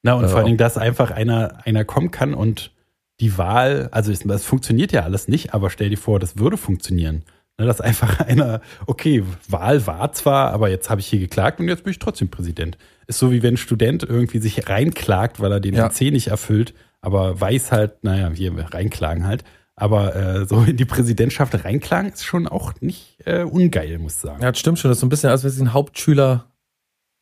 [0.02, 2.75] Na, und Äh, vor allen Dingen, dass einfach einer, einer kommen kann und
[3.20, 7.24] die Wahl, also es, funktioniert ja alles nicht, aber stell dir vor, das würde funktionieren.
[7.58, 11.68] Ne, dass einfach einer, okay, Wahl war zwar, aber jetzt habe ich hier geklagt und
[11.68, 12.76] jetzt bin ich trotzdem Präsident.
[13.06, 15.90] Ist so wie wenn ein Student irgendwie sich reinklagt, weil er den Ja.
[16.00, 19.44] Nicht erfüllt, aber weiß halt, naja, wir reinklagen halt.
[19.76, 24.20] Aber äh, so in die Präsidentschaft reinklagen ist schon auch nicht äh, ungeil, muss ich
[24.20, 24.42] sagen.
[24.42, 24.90] Ja, das stimmt schon.
[24.90, 26.50] Das ist so ein bisschen, als wenn sich ein Hauptschüler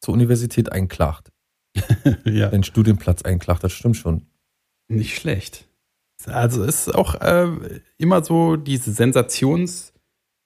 [0.01, 1.31] zur Universität einklagt,
[2.25, 2.49] ja.
[2.49, 3.65] den Studienplatz einklagt.
[3.65, 4.27] Das stimmt schon.
[4.89, 5.67] Nicht schlecht.
[6.27, 7.49] Also es ist auch äh,
[7.99, 9.93] immer so diese Sensations,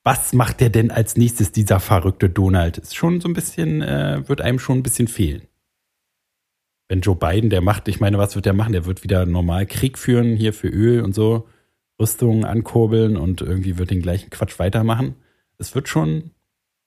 [0.05, 2.79] was macht der denn als nächstes, dieser verrückte Donald?
[2.79, 5.43] Ist schon so ein bisschen, äh, wird einem schon ein bisschen fehlen.
[6.89, 8.73] Wenn Joe Biden, der macht, ich meine, was wird der machen?
[8.73, 11.47] Der wird wieder normal Krieg führen, hier für Öl und so,
[12.01, 15.17] Rüstungen ankurbeln und irgendwie wird den gleichen Quatsch weitermachen.
[15.59, 16.31] Es wird schon,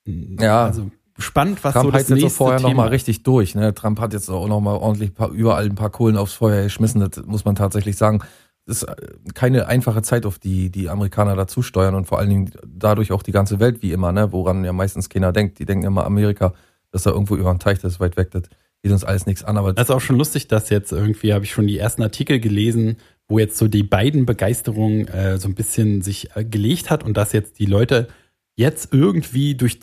[0.04, 0.64] Ja.
[0.64, 3.54] also spannend, was Trump so das heizt jetzt auch nächste vorher Thema nochmal richtig durch.
[3.54, 3.72] Ne?
[3.74, 7.00] Trump hat jetzt auch nochmal ordentlich paar, überall ein paar Kohlen aufs Feuer geschmissen.
[7.00, 8.20] Das muss man tatsächlich sagen.
[8.66, 8.94] Ist äh,
[9.34, 13.22] keine einfache Zeit, auf die die Amerikaner dazu steuern und vor allen Dingen dadurch auch
[13.22, 14.32] die ganze Welt, wie immer, ne?
[14.32, 15.58] woran ja meistens keiner denkt.
[15.58, 16.54] Die denken immer Amerika,
[16.90, 18.44] dass da irgendwo über den Teich, das ist weit weg, das
[18.82, 19.56] geht uns alles nichts an.
[19.56, 22.40] Aber Das ist auch schon lustig, dass jetzt irgendwie, habe ich schon die ersten Artikel
[22.40, 22.96] gelesen,
[23.28, 27.16] wo jetzt so die beiden Begeisterung äh, so ein bisschen sich äh, gelegt hat und
[27.16, 28.08] dass jetzt die Leute
[28.54, 29.78] jetzt irgendwie durch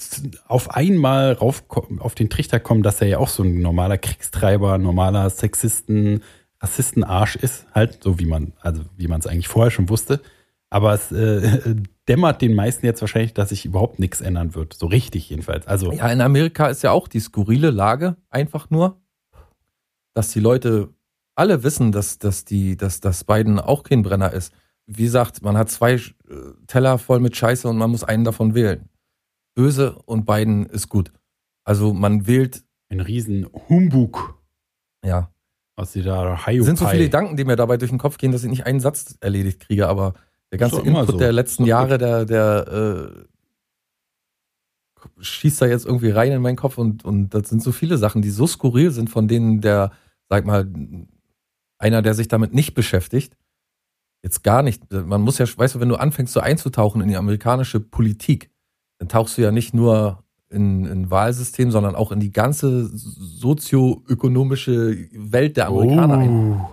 [0.47, 1.63] auf einmal rauf
[1.99, 6.21] auf den Trichter kommen, dass er ja auch so ein normaler Kriegstreiber, normaler Sexisten,
[6.61, 10.21] Rassistenarsch ist, halt so wie man, also wie man es eigentlich vorher schon wusste.
[10.69, 11.75] Aber es äh,
[12.07, 14.73] dämmert den meisten jetzt wahrscheinlich, dass sich überhaupt nichts ändern wird.
[14.73, 15.67] So richtig jedenfalls.
[15.67, 19.01] Also Ja, in Amerika ist ja auch die skurrile Lage einfach nur,
[20.13, 20.89] dass die Leute
[21.35, 24.53] alle wissen, dass, dass, die, dass, dass Biden auch kein Brenner ist.
[24.85, 26.01] Wie gesagt, man hat zwei äh,
[26.67, 28.89] Teller voll mit Scheiße und man muss einen davon wählen.
[29.55, 31.13] Böse und Biden ist gut.
[31.63, 34.39] Also man wählt, ein riesen Humbug
[35.05, 35.31] ja.
[35.79, 38.43] Aus dieser Es sind so viele Gedanken, die mir dabei durch den Kopf gehen, dass
[38.43, 40.13] ich nicht einen Satz erledigt kriege, aber
[40.51, 41.17] der ganze Input so.
[41.17, 43.25] der letzten Jahre, der, der äh,
[45.19, 48.21] schießt da jetzt irgendwie rein in meinen Kopf und, und das sind so viele Sachen,
[48.21, 49.91] die so skurril sind, von denen der,
[50.27, 50.67] sag mal,
[51.77, 53.37] einer, der sich damit nicht beschäftigt,
[54.21, 57.15] jetzt gar nicht, man muss ja, weißt du, wenn du anfängst so einzutauchen in die
[57.15, 58.49] amerikanische Politik,
[58.97, 65.09] dann tauchst du ja nicht nur in, in Wahlsystem, sondern auch in die ganze sozioökonomische
[65.13, 66.53] Welt der Amerikaner ein.
[66.53, 66.69] Oh.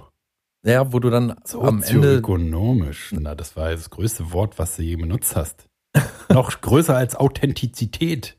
[0.65, 1.87] Ja, wo du dann am Ende.
[1.87, 3.15] Sozioökonomisch.
[3.19, 5.69] Na, das war das größte Wort, was du je benutzt hast.
[6.29, 8.37] Noch größer als Authentizität.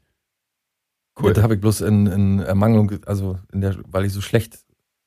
[1.19, 1.34] Cool.
[1.34, 4.60] Das habe ich bloß in, in Ermangelung, also in der, weil ich so schlecht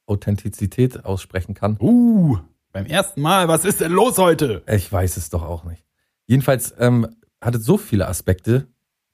[0.07, 1.77] Authentizität aussprechen kann.
[1.81, 2.39] Uh,
[2.73, 4.63] beim ersten Mal, was ist denn los heute?
[4.67, 5.85] Ich weiß es doch auch nicht.
[6.27, 7.07] Jedenfalls ähm,
[7.41, 8.67] hat es so viele Aspekte,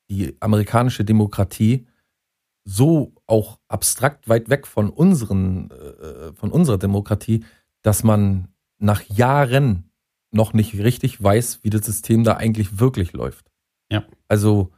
[0.09, 1.87] die amerikanische Demokratie,
[2.65, 7.45] so auch abstrakt weit weg von unseren, äh, von unserer Demokratie,
[7.83, 9.91] dass man nach Jahren
[10.33, 13.51] noch nicht richtig weiß, wie das System da eigentlich wirklich läuft.
[13.91, 14.05] Ja.
[14.29, 14.73] Also,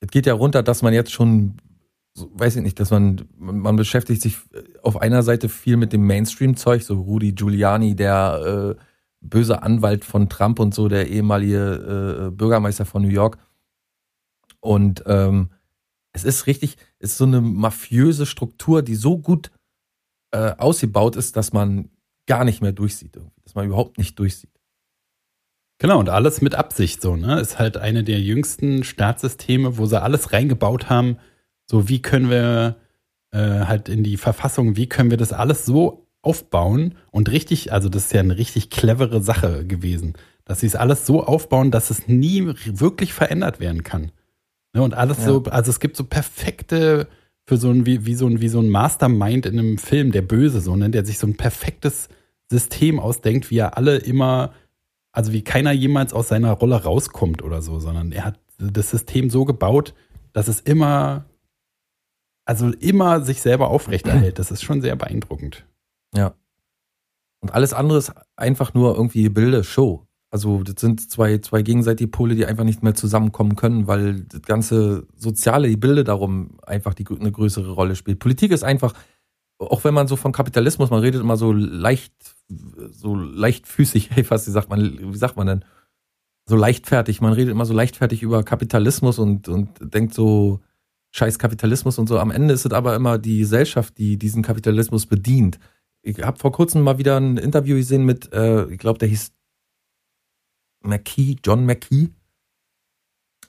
[0.00, 1.56] es geht ja runter, dass man jetzt schon,
[2.14, 4.38] weiß ich nicht, dass man, man beschäftigt sich
[4.82, 8.82] auf einer Seite viel mit dem Mainstream-Zeug, so Rudy Giuliani, der äh,
[9.20, 13.38] böse Anwalt von Trump und so, der ehemalige äh, Bürgermeister von New York.
[14.60, 15.50] Und ähm,
[16.12, 19.50] es ist richtig, es ist so eine mafiöse Struktur, die so gut
[20.32, 21.90] äh, ausgebaut ist, dass man
[22.26, 24.50] gar nicht mehr durchsieht, irgendwie, dass man überhaupt nicht durchsieht.
[25.78, 27.40] Genau, und alles mit Absicht so, ne?
[27.40, 31.18] Ist halt eine der jüngsten Staatssysteme, wo sie alles reingebaut haben.
[31.66, 32.76] So, wie können wir
[33.30, 37.88] äh, halt in die Verfassung, wie können wir das alles so aufbauen und richtig, also
[37.88, 41.90] das ist ja eine richtig clevere Sache gewesen, dass sie es alles so aufbauen, dass
[41.90, 44.10] es nie wirklich verändert werden kann.
[44.78, 44.84] Ne?
[44.84, 45.24] Und alles Ja.
[45.24, 47.08] so, also es gibt so perfekte,
[47.48, 50.20] für so ein, wie, wie so ein, wie so ein Mastermind in einem Film, der
[50.20, 50.90] Böse, so, ne?
[50.90, 52.10] der sich so ein perfektes
[52.50, 54.52] System ausdenkt, wie er alle immer,
[55.12, 59.30] also wie keiner jemals aus seiner Rolle rauskommt oder so, sondern er hat das System
[59.30, 59.94] so gebaut,
[60.34, 61.24] dass es immer,
[62.44, 64.38] also immer sich selber aufrechterhält.
[64.38, 65.64] Das ist schon sehr beeindruckend.
[66.14, 66.34] Ja.
[67.40, 70.06] Und alles andere ist einfach nur irgendwie Bilder, Show.
[70.30, 74.42] Also das sind zwei, zwei gegenseitige Pole, die einfach nicht mehr zusammenkommen können, weil das
[74.42, 78.18] ganze soziale, die Bilder darum einfach die, eine größere Rolle spielt.
[78.18, 78.92] Politik ist einfach,
[79.58, 82.12] auch wenn man so von Kapitalismus, man redet immer so leicht,
[82.90, 85.64] so leichtfüßig, hey, wie sagt man, wie sagt man denn?
[86.46, 90.60] So leichtfertig, man redet immer so leichtfertig über Kapitalismus und, und denkt so,
[91.10, 92.18] scheiß Kapitalismus und so.
[92.18, 95.58] Am Ende ist es aber immer die Gesellschaft, die diesen Kapitalismus bedient.
[96.02, 99.32] Ich habe vor kurzem mal wieder ein Interview gesehen mit, äh, ich glaube, der hieß
[100.82, 102.08] McKee, John McKee.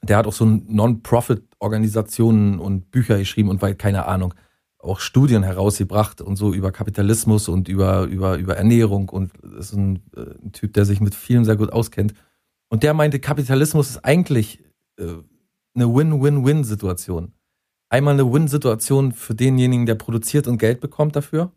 [0.01, 4.33] Der hat auch so Non-Profit-Organisationen und Bücher geschrieben und weil, keine Ahnung,
[4.77, 9.97] auch Studien herausgebracht und so über Kapitalismus und über, über, über Ernährung und ist ein,
[10.15, 12.13] äh, ein Typ, der sich mit vielen sehr gut auskennt.
[12.69, 14.63] Und der meinte, Kapitalismus ist eigentlich
[14.97, 15.15] äh,
[15.75, 17.33] eine Win-Win-Win-Situation.
[17.89, 21.51] Einmal eine Win-Situation für denjenigen, der produziert und Geld bekommt dafür.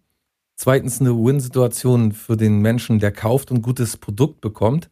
[0.57, 4.91] Zweitens eine Win-Situation für den Menschen, der kauft und gutes Produkt bekommt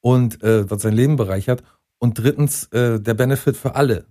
[0.00, 1.62] und äh, was sein Leben bereichert.
[1.98, 4.06] Und drittens äh, der Benefit für alle.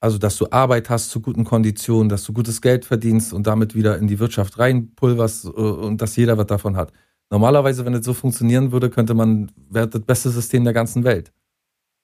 [0.00, 3.74] Also, dass du Arbeit hast zu guten Konditionen, dass du gutes Geld verdienst und damit
[3.74, 6.92] wieder in die Wirtschaft reinpulverst äh, und dass jeder was davon hat.
[7.30, 11.32] Normalerweise, wenn das so funktionieren würde, könnte man, wäre das beste System der ganzen Welt.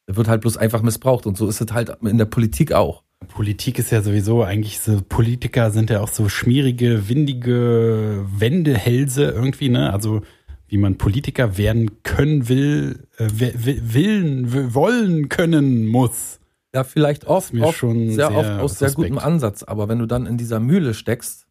[0.06, 3.04] Er wird halt bloß einfach missbraucht und so ist es halt in der Politik auch.
[3.28, 9.68] Politik ist ja sowieso eigentlich so, Politiker sind ja auch so schmierige, windige Wendehälse irgendwie,
[9.68, 9.92] ne?
[9.92, 10.22] Also
[10.72, 16.40] wie man Politiker werden können will, äh, wi- wi- willen, wi- wollen können muss.
[16.74, 19.10] Ja, vielleicht oft, mir oft schon sehr, sehr oft aus sehr suspekt.
[19.12, 21.46] gutem Ansatz, aber wenn du dann in dieser Mühle steckst,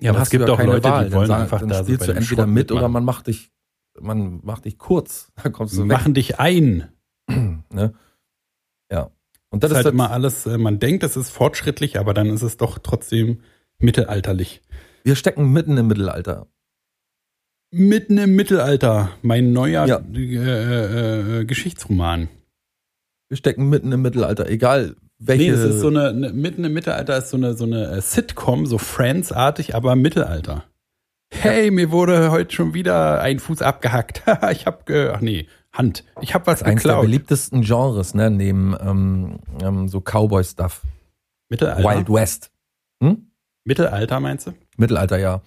[0.00, 1.04] Ja, dann aber hast es gibt du ja auch keine Leute, Wahl.
[1.04, 2.88] die Dann wollen sag- einfach dann da so spielst bei du entweder Schrott mit oder
[2.88, 3.50] man macht dich,
[4.00, 5.30] man macht dich kurz.
[5.42, 5.88] Da kommst du weg.
[5.88, 6.88] machen dich ein.
[7.28, 7.92] Ne?
[8.90, 9.10] Ja.
[9.50, 12.14] Und Das das ist halt das, immer alles, äh, man denkt, es ist fortschrittlich, aber
[12.14, 13.40] dann ist es doch trotzdem
[13.78, 14.62] mittelalterlich.
[15.04, 16.46] wir stecken mitten im Mittelalter.
[17.72, 20.00] Mitten im Mittelalter, mein neuer Ja.
[20.12, 22.28] äh, äh, äh, Geschichtsroman.
[23.28, 25.44] Wir stecken mitten im Mittelalter, egal welche.
[25.44, 28.00] Nee, es ist so eine, eine mitten im Mittelalter ist so eine so eine äh,
[28.00, 30.64] Sitcom, so Friends-artig, aber Mittelalter.
[31.32, 34.22] Hey, mir wurde heute schon wieder ein Fuß abgehackt.
[34.50, 36.02] ich hab, ge ach nee, Hand.
[36.22, 37.02] Ich hab was eins der geklaut.
[37.02, 40.82] beliebtesten Genres, ne, neben ähm, ähm, so Cowboy-Stuff.
[41.48, 41.84] Mittelalter.
[41.88, 42.50] Wild West.
[43.00, 43.30] Hm?
[43.64, 44.54] Mittelalter meinst du?
[44.76, 45.42] Mittelalter, ja.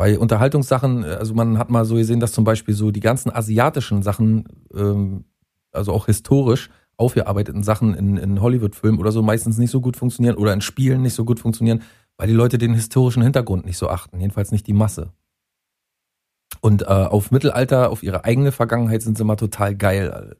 [0.00, 4.02] Bei Unterhaltungssachen, also man hat mal so gesehen, dass zum Beispiel so die ganzen asiatischen
[4.02, 5.26] Sachen, ähm,
[5.72, 10.36] also auch historisch aufgearbeiteten Sachen in, in Hollywood-Filmen oder so meistens nicht so gut funktionieren
[10.36, 11.82] oder in Spielen nicht so gut funktionieren,
[12.16, 15.12] weil die Leute den historischen Hintergrund nicht so achten, jedenfalls nicht die Masse.
[16.62, 20.38] Und äh, auf Mittelalter, auf ihre eigene Vergangenheit sind sie immer total geil.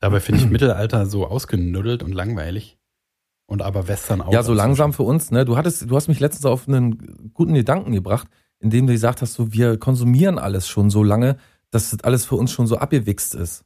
[0.00, 2.78] Dabei finde ich Mittelalter so ausgenuddelt und langweilig.
[3.46, 4.32] Und aber Western auch.
[4.32, 5.44] Ja, so langsam für uns, ne?
[5.44, 8.28] Du hattest, du hast mich letztens auf einen guten Gedanken gebracht,
[8.60, 11.36] indem du gesagt hast, so wir konsumieren alles schon so lange,
[11.70, 13.64] dass das alles für uns schon so abgewichst ist.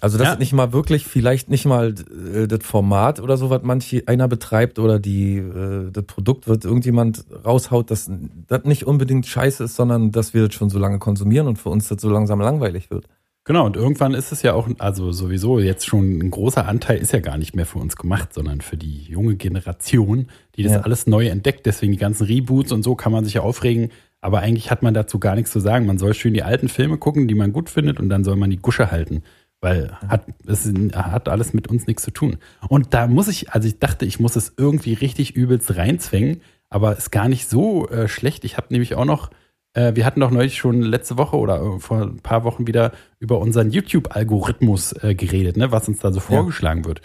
[0.00, 0.32] Also das Ja.
[0.32, 1.94] ist nicht mal wirklich, vielleicht nicht mal
[2.34, 6.58] äh, das Format oder so, was manch einer betreibt oder die äh, das Produkt, was
[6.64, 8.10] irgendjemand raushaut, dass
[8.48, 11.68] das nicht unbedingt scheiße ist, sondern dass wir das schon so lange konsumieren und für
[11.70, 13.06] uns das so langsam langweilig wird.
[13.46, 17.12] Genau, und irgendwann ist es ja auch, also sowieso jetzt schon ein großer Anteil ist
[17.12, 20.80] ja gar nicht mehr für uns gemacht, sondern für die junge Generation, die das Ja.
[20.80, 21.66] alles neu entdeckt.
[21.66, 23.90] Deswegen die ganzen Reboots und so kann man sich ja aufregen.
[24.22, 25.84] Aber eigentlich hat man dazu gar nichts zu sagen.
[25.84, 28.48] Man soll schön die alten Filme gucken, die man gut findet, und dann soll man
[28.48, 29.22] die Gusche halten.
[29.60, 32.38] Weil hat, es hat alles mit uns nichts zu tun.
[32.68, 36.96] Und da muss ich, also ich dachte, ich muss es irgendwie richtig übelst reinzwängen, aber
[36.96, 38.44] ist gar nicht so äh, schlecht.
[38.44, 39.28] Ich habe nämlich auch noch
[39.74, 42.92] äh, wir hatten doch neulich schon letzte Woche oder äh, vor ein paar Wochen wieder
[43.20, 47.02] über unseren YouTube-Algorithmus äh, geredet, ne, was uns da so vorgeschlagen wird.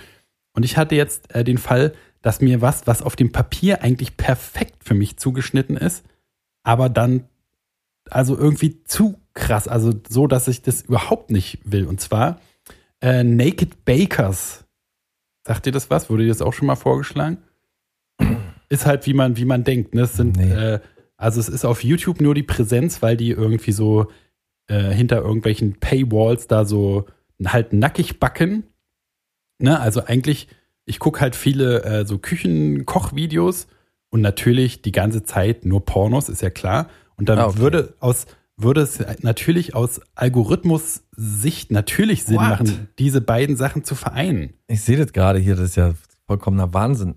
[0.56, 4.18] Und ich hatte jetzt äh, den Fall, dass mir was, was auf dem Papier eigentlich
[4.18, 6.04] perfekt für mich zugeschnitten ist,
[6.64, 7.26] aber dann
[8.10, 11.86] also irgendwie zu krass, also so, dass ich das überhaupt nicht will.
[11.86, 12.40] Und zwar
[13.02, 14.66] äh, Naked Bakers.
[15.46, 16.10] Sagt dir das was?
[16.10, 17.38] Wurde dir das auch schon mal vorgeschlagen?
[18.68, 19.96] Ist halt, wie man, wie man denkt.
[19.96, 20.02] Ne?
[20.02, 20.52] Es sind, Nee.
[20.52, 20.80] äh,
[21.20, 24.08] also es ist auf YouTube nur die Präsenz, weil die irgendwie so
[24.68, 27.06] äh, hinter irgendwelchen Paywalls da so
[27.46, 28.64] halt nackig backen.
[29.60, 29.80] Ne?
[29.80, 30.48] Also eigentlich,
[30.86, 33.68] ich gucke halt viele äh, so Küchenkochvideos
[34.10, 36.88] und natürlich die ganze Zeit nur Pornos, ist ja klar.
[37.18, 37.60] Und dann Ah, okay.
[37.60, 38.26] würde aus
[38.62, 42.50] würde es natürlich aus Algorithmus-Sicht natürlich Sinn What?
[42.50, 44.54] machen, diese beiden Sachen zu vereinen.
[44.68, 45.94] Ich sehe das gerade hier, das ist ja
[46.28, 47.16] vollkommener Wahnsinn.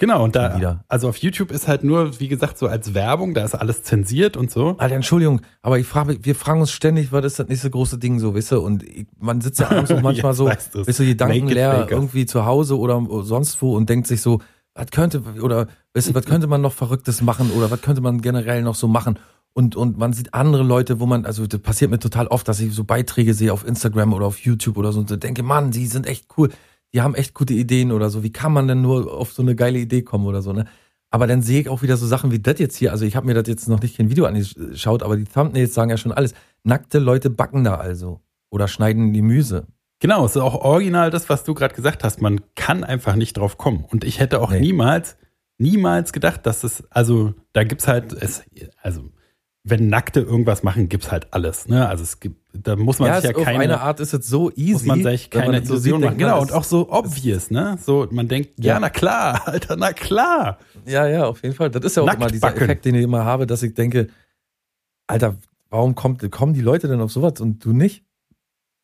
[0.00, 0.82] Genau, und da, wieder.
[0.88, 4.34] also auf YouTube ist halt nur, wie gesagt, so als Werbung, da ist alles zensiert
[4.34, 4.74] und so.
[4.78, 8.18] Alter, Entschuldigung, aber ich frage, wir fragen uns ständig, was ist das nächste große Ding
[8.18, 8.60] so, weißt du?
[8.60, 11.98] Und ich, man sitzt ja abends auch manchmal so, weißt du, gedankenleer Naked Bakers.
[11.98, 14.40] irgendwie zu Hause oder sonst wo und denkt sich so,
[14.74, 18.22] was könnte, oder, weißt du, was könnte man noch Verrücktes machen oder was könnte man
[18.22, 19.18] generell noch so machen?
[19.52, 22.60] Und, und man sieht andere Leute, wo man, also das passiert mir total oft, dass
[22.60, 25.72] ich so Beiträge sehe auf Instagram oder auf YouTube oder so und so denke, Mann,
[25.72, 26.48] die sind echt cool,
[26.94, 28.22] die haben echt gute Ideen oder so.
[28.22, 30.66] Wie kann man denn nur auf so eine geile Idee kommen oder so, ne?
[31.12, 32.92] Aber dann sehe ich auch wieder so Sachen wie das jetzt hier.
[32.92, 35.90] Also ich habe mir das jetzt noch nicht kein Video angeschaut, aber die Thumbnails sagen
[35.90, 36.34] ja schon alles.
[36.62, 38.20] Nackte Leute backen da also.
[38.48, 39.66] Oder schneiden Gemüse.
[39.98, 42.22] Genau, es ist auch original das, was du gerade gesagt hast.
[42.22, 43.84] Man kann einfach nicht drauf kommen.
[43.84, 44.60] Und ich hätte auch Nee.
[44.60, 45.16] niemals,
[45.58, 48.44] niemals gedacht, dass es, also da gibt's halt, es,
[48.80, 49.10] also
[49.62, 51.68] wenn Nackte irgendwas machen, gibt's halt alles.
[51.68, 51.86] Ne?
[51.86, 54.26] Also es gibt, da muss man sich ja es- auf keine, eine Art ist es
[54.26, 54.72] so easy.
[54.72, 56.02] muss man sich keine so Illusion sieht, machen.
[56.04, 57.76] man, Genau, es- und auch so obvious, ne?
[57.84, 58.80] So, man denkt, ja, Ja.
[58.80, 60.58] na klar, Alter, na klar.
[60.86, 61.70] Ja, ja, auf jeden Fall.
[61.70, 62.62] Das ist ja auch Nackt immer dieser backen.
[62.62, 64.08] Effekt, den ich immer habe, dass ich denke,
[65.06, 65.36] Alter,
[65.68, 68.04] warum kommt, kommen die Leute denn auf sowas und du nicht?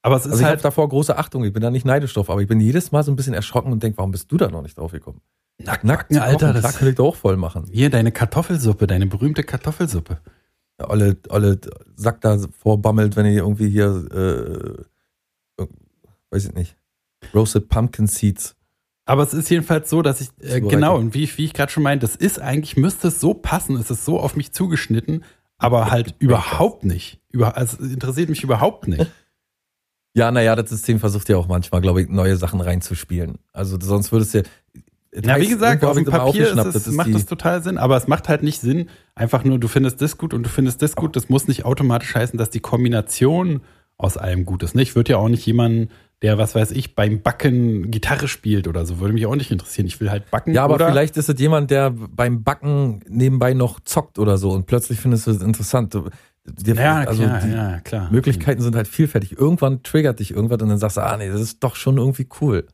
[0.03, 2.13] Aber es ist Also ich habe halt davor große Achtung, ich bin da nicht neidisch
[2.15, 4.37] drauf, aber ich bin jedes Mal so ein bisschen erschrocken und denke, warum bist du
[4.37, 5.21] da noch nicht drauf gekommen?
[5.59, 7.65] nackt, Nackt Alter, kochen, das, könnte ich doch auch voll machen.
[7.73, 10.19] hier deine Kartoffelsuppe, deine berühmte Kartoffelsuppe.
[10.79, 11.59] Ja, Olle, Olle
[11.97, 15.67] Sack da vorbammelt, wenn ihr irgendwie hier, äh, äh,
[16.31, 16.77] weiß ich nicht,
[17.35, 18.55] Roasted Pumpkin Seeds.
[19.07, 21.85] Aber es ist jedenfalls so, dass ich, äh, genau, und wie, wie ich gerade schon
[21.85, 25.25] meinte, das ist eigentlich, müsste es so passen, es ist so auf mich zugeschnitten,
[25.59, 27.21] aber halt überhaupt nicht.
[27.31, 29.07] Über, also es interessiert mich überhaupt nicht.
[30.17, 33.39] Ja, naja, das System versucht ja auch manchmal, glaube ich, neue Sachen reinzuspielen.
[33.53, 34.45] Also sonst würdest du ja.
[35.25, 37.97] Ja, wie gesagt, auf dem Papier ist es, das macht die- das total Sinn, aber
[37.97, 40.95] es macht halt nicht Sinn, einfach nur, du findest das gut und du findest das
[40.97, 41.17] gut.
[41.17, 43.61] Das muss nicht automatisch heißen, dass die Kombination
[43.99, 44.75] aus allem gut ist.
[44.75, 44.83] Ne?
[44.83, 45.89] Ich würde ja auch nicht jemanden,
[46.23, 49.87] der, was weiß ich, beim Backen Gitarre spielt oder so, würde mich auch nicht interessieren.
[49.87, 50.53] Ich will halt backen.
[50.55, 54.67] Ja, aber vielleicht ist es jemand, der beim Backen nebenbei noch zockt oder so und
[54.67, 55.95] plötzlich findest du es interessant.
[56.45, 58.09] Dir- Ja, also klar, die ja, klar.
[58.11, 59.37] Möglichkeiten sind halt vielfältig.
[59.39, 62.29] Irgendwann triggert dich irgendwas und dann sagst du, ah nee, das ist doch schon irgendwie
[62.41, 62.67] cool.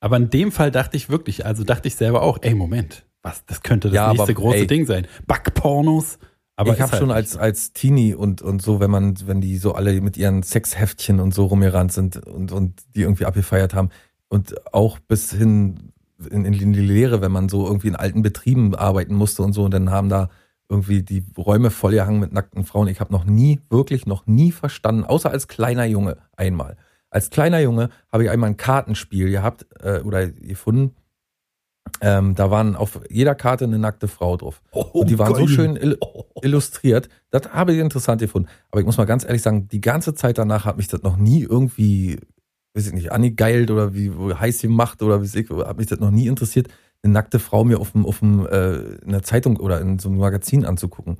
[0.00, 3.44] Aber in dem Fall dachte ich wirklich, also dachte ich selber auch, ey, Moment, was,
[3.44, 4.66] das könnte das Ja, aber, nächste große ey.
[4.66, 5.06] Ding sein.
[5.26, 6.18] Backpornos.
[6.56, 9.56] Aber ich habe halt schon als als Teenie und und so, wenn man wenn die
[9.56, 13.88] so alle mit ihren Sexheftchen und so rumgerannt sind und und die irgendwie abgefeiert haben
[14.28, 15.92] und auch bis hin
[16.30, 19.64] in, in die Lehre, wenn man so irgendwie in alten Betrieben arbeiten musste und so
[19.64, 20.28] und dann haben da
[20.68, 22.88] irgendwie die Räume vollgehangen mit nackten Frauen.
[22.88, 26.76] Ich habe noch nie wirklich noch nie verstanden, außer als kleiner Junge einmal.
[27.10, 30.94] Als kleiner Junge habe ich einmal ein Kartenspiel gehabt äh, oder gefunden.
[32.00, 34.62] Ähm, da waren auf jeder Karte eine nackte Frau drauf.
[34.70, 35.48] Oh, Und die waren so geil.
[35.48, 35.98] schön il
[36.42, 37.08] illustriert.
[37.30, 38.48] Das habe ich interessant gefunden.
[38.70, 41.16] Aber ich muss mal ganz ehrlich sagen, die ganze Zeit danach hat mich das noch
[41.16, 42.18] nie irgendwie,
[42.74, 46.10] weiß ich nicht, angegeilt oder wie heiß gemacht oder wie ich, hat mich das noch
[46.12, 46.68] nie interessiert,
[47.02, 50.08] eine nackte Frau mir auf dem, auf dem, äh, in der Zeitung oder in so
[50.08, 51.18] einem Magazin anzugucken.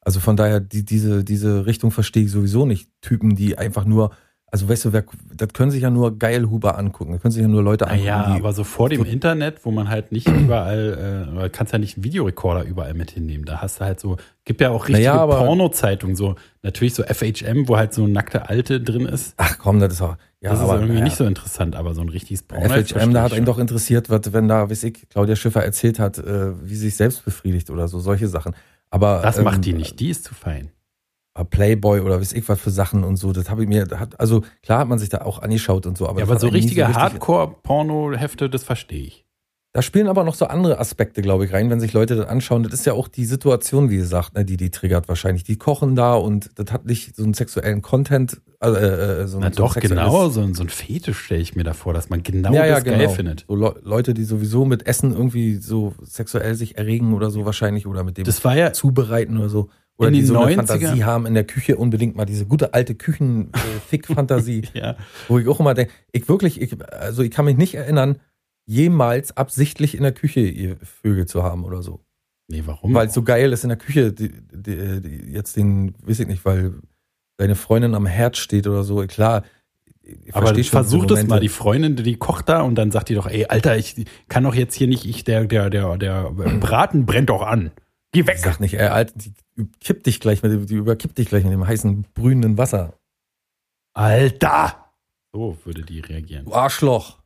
[0.00, 2.90] Also von daher, die, diese, diese Richtung verstehe ich sowieso nicht.
[3.00, 4.10] Typen, die einfach nur,
[4.54, 5.02] also weißt du, wer,
[5.34, 7.10] das können sich ja nur Geilhuber angucken.
[7.10, 8.06] Da können sich ja nur Leute angucken.
[8.06, 11.72] Naja, die, aber so vor dem so- Internet, wo man halt nicht überall, äh, kannst
[11.72, 13.46] ja nicht einen Videorekorder überall mit hinnehmen.
[13.46, 17.66] Da hast du halt so, gibt ja auch richtige Naja, Porno-Zeitungen, so natürlich so FHM,
[17.66, 19.34] wo halt so nackte Alte drin ist.
[19.38, 20.16] Ach komm, das ist auch.
[20.40, 21.04] Ja, das ist aber, irgendwie naja.
[21.04, 22.68] nicht so interessant, aber so ein richtiges Porno.
[22.68, 26.18] FHM, da hat einen doch interessiert, was, wenn da, weiß ich, Claudia Schiffer erzählt hat,
[26.18, 28.54] äh, wie sie sich selbst befriedigt oder so, solche Sachen.
[28.88, 30.70] Aber Das ähm, macht die nicht, die ist zu fein.
[31.42, 34.42] Playboy oder weiß ich was für Sachen und so, das habe ich mir, hat, also
[34.62, 37.02] klar hat man sich da auch angeschaut und so, aber, ja, aber so richtige richtig-
[37.02, 39.24] Hardcore-Porno-Hefte, das verstehe ich.
[39.72, 42.62] Da spielen aber noch so andere Aspekte, glaube ich, rein, wenn sich Leute das anschauen.
[42.62, 45.42] Das ist ja auch die Situation, wie gesagt, ne, die die triggert wahrscheinlich.
[45.42, 49.50] Die kochen da und das hat nicht so einen sexuellen Content, äh, äh, so, Na
[49.52, 52.22] so doch, genau, so, ein- so ein Fetisch stelle ich mir da vor, dass man
[52.22, 52.98] genau ja, ja, das genau.
[52.98, 53.46] geil findet.
[53.48, 57.88] So Le Leute, die sowieso mit Essen irgendwie so sexuell sich erregen oder so wahrscheinlich
[57.88, 59.70] oder mit dem Das war ja zubereiten oder so.
[59.96, 62.74] Oder In die so eine 90er Fantasie haben in der Küche unbedingt mal diese gute
[62.74, 64.96] alte Küchen-Fick-Fantasie, ja,
[65.28, 68.18] wo ich auch immer denke, ich wirklich, ich, also ich kann mich nicht erinnern,
[68.66, 72.00] jemals absichtlich in der Küche Vögel zu haben oder so.
[72.48, 72.92] nee, warum?
[72.92, 76.26] Weil es so geil ist in der Küche, die, die, die, jetzt den, weiß ich
[76.26, 76.74] nicht, weil
[77.36, 79.44] deine Freundin am Herd steht oder so, klar.
[80.02, 83.26] Ich aber versuch das mal, die Freundin, die kocht da und dann sagt die doch,
[83.26, 86.30] ey, Alter, ich kann doch jetzt hier nicht, ich, der, der, der, der
[86.60, 87.70] Braten brennt doch an.
[88.12, 88.38] Geh weg.
[88.38, 89.32] Sag nicht, ey, Alter, die
[89.80, 92.98] kippt dich gleich mit dem, die überkippt dich gleich mit dem heißen, brühenden Wasser.
[93.92, 94.92] Alter!
[95.32, 96.44] So würde die reagieren.
[96.44, 97.18] Du Arschloch.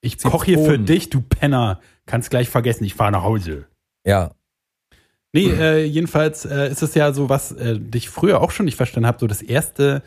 [0.00, 1.80] Ich koche hier für dich, du Penner.
[2.06, 3.66] Kannst gleich vergessen, ich fahre nach Hause.
[4.04, 4.34] Ja.
[5.32, 8.76] Nee, äh, jedenfalls äh, ist es ja so, was äh, dich früher auch schon nicht
[8.76, 10.02] verstanden habe, so das erste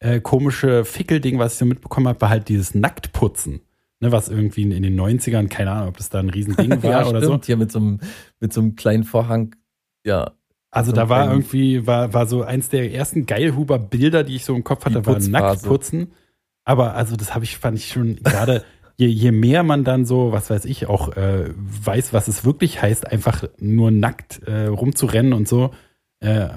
[0.00, 3.62] äh, komische Fickelding, was ich so mitbekommen habe, war halt dieses Nacktputzen.
[4.00, 6.90] Ne, was irgendwie in, in den 90ern, keine Ahnung, ob das da ein Riesending war
[6.90, 7.46] ja, oder stimmt, so.
[7.46, 8.00] hier mit so einem,
[8.40, 9.56] mit so einem kleinen Vorhang.
[10.04, 10.32] Ja.
[10.76, 14.44] Also so da war irgendwie, war, war so eins der ersten Geilhuber Bilder, die ich
[14.44, 15.18] so im Kopf hatte, war.
[15.18, 16.12] Nacktputzen.
[16.64, 18.62] Aber also das habe ich, fand ich schon gerade,
[18.96, 22.82] je, je mehr man dann so, was weiß ich, auch äh, weiß, was es wirklich
[22.82, 25.72] heißt, einfach nur nackt äh, rumzurennen und so,
[26.20, 26.48] äh,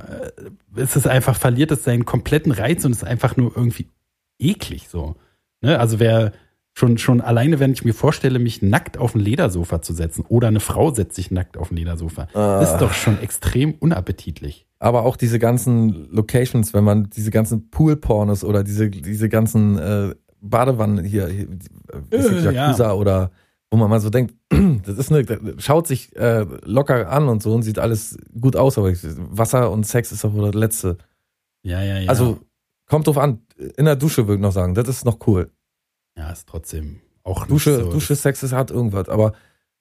[0.76, 3.88] ist es einfach, verliert es seinen kompletten Reiz und ist einfach nur irgendwie
[4.38, 5.16] eklig so.
[5.62, 5.80] Ne?
[5.80, 6.34] Also wer
[6.74, 10.48] schon, schon alleine, wenn ich mir vorstelle, mich nackt auf ein Ledersofa zu setzen oder
[10.48, 12.62] eine Frau setzt sich nackt auf ein Ledersofa, Ah.
[12.62, 14.66] ist doch schon extrem unappetitlich.
[14.80, 20.16] Aber auch diese ganzen Locations, wenn man diese ganzen Pool-Pornos oder diese, diese ganzen äh,
[20.42, 21.48] Badewannen hier, hier
[22.12, 23.32] äh, Äh, Yakuza oder
[23.72, 24.34] wo man mal so denkt,
[24.86, 28.56] das ist eine, das schaut sich äh, locker an und so und sieht alles gut
[28.56, 30.98] aus, aber Wasser und Sex ist doch wohl das Letzte.
[31.62, 32.10] Ja, ja, ja.
[32.10, 32.40] Also
[32.88, 33.42] kommt drauf an,
[33.78, 35.52] in der Dusche würde ich noch sagen, das ist noch cool.
[36.20, 37.92] Ja, ist trotzdem auch nicht Dusche, so.
[37.92, 39.32] Dusche, Sex ist hat irgendwas, aber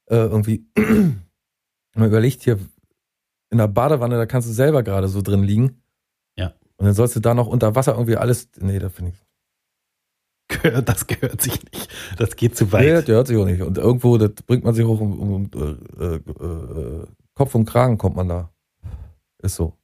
[0.07, 0.65] äh, irgendwie,
[1.95, 2.59] man überlegt hier,
[3.51, 5.83] in der Badewanne, da kannst du selber gerade so drin liegen.
[6.37, 6.53] Ja.
[6.77, 9.25] Und dann sollst du da noch unter Wasser irgendwie alles, nee, da finde ich,
[10.49, 11.89] Gehört- das gehört sich nicht.
[12.17, 13.09] Das geht zu nee, weit.
[13.09, 13.61] der hört sich auch nicht.
[13.63, 15.51] Und irgendwo, das bringt man sich hoch um, um, um
[16.01, 18.51] äh, äh, Kopf und Kragen kommt man da.
[19.43, 19.75] Ist so.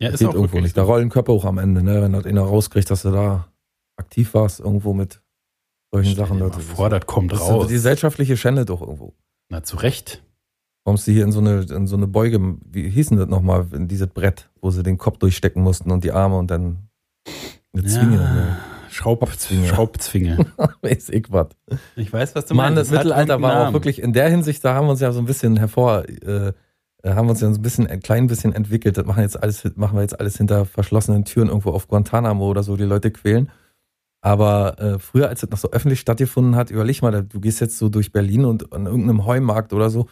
[0.00, 0.76] ja, Das ist geht auch irgendwo nicht.
[0.76, 0.90] Da so.
[0.92, 2.02] rollen Köpfe hoch am Ende, ne?
[2.02, 3.48] Wenn das einer rauskriegt, dass du da
[3.96, 5.22] aktiv warst, irgendwo mit
[5.94, 6.38] solchen Sachen.
[6.40, 7.66] Das ist- vor, das kommt das raus.
[7.68, 9.14] die gesellschaftliche Schände doch irgendwo.
[9.50, 10.22] Na, zu Recht.
[10.84, 12.38] kommst du hier in so eine, in so eine Beuge,
[12.70, 16.04] wie hieß denn das nochmal, in dieses Brett, wo sie den Kopf durchstecken mussten und
[16.04, 16.88] die Arme und dann
[17.72, 18.16] eine Zwinge.
[18.16, 18.58] Ja.
[18.90, 19.66] Schraub, Kopfzwinge.
[19.66, 20.46] Schraubzwinge.
[20.82, 21.48] Weiß ich was.
[21.96, 22.92] Ich weiß, was du Mann, meinst.
[22.92, 25.10] das Es hat Mittelalter war auch wirklich in der Hinsicht, da haben wir uns ja
[25.10, 26.52] so ein bisschen hervor, äh,
[27.02, 28.96] äh, haben wir uns ja so ein bisschen, ein klein bisschen entwickelt.
[28.96, 32.62] Das machen jetzt alles, machen wir jetzt alles hinter verschlossenen Türen irgendwo auf Guantanamo oder
[32.62, 33.50] so, die Leute quälen.
[34.24, 37.76] Aber äh, früher, als es noch so öffentlich stattgefunden hat, überleg mal, du gehst jetzt
[37.76, 40.06] so durch Berlin und an irgendeinem Heumarkt oder so,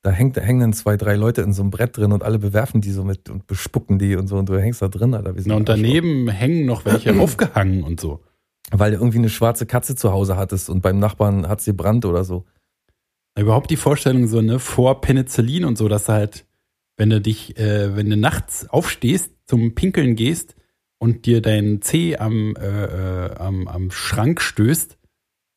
[0.00, 2.38] da hängt, da hängen dann zwei, drei Leute in so einem Brett drin und alle
[2.38, 5.34] bewerfen die so mit und bespucken die und so und du hängst da drin, Alter.
[5.44, 8.20] Na, und daneben hängen noch welche aufgehangen und so.
[8.70, 12.24] Weil du irgendwie eine schwarze Katze zu Hause hattest und beim Nachbarn hat's gebrannt oder
[12.24, 12.46] so.
[13.38, 16.46] Überhaupt die Vorstellung so, ne, vor Penicillin und so, dass du halt,
[16.96, 20.56] wenn du dich, äh, wenn du nachts aufstehst, zum Pinkeln gehst
[20.98, 24.98] und dir dein Zeh am, äh, äh, am, am Schrank stößt,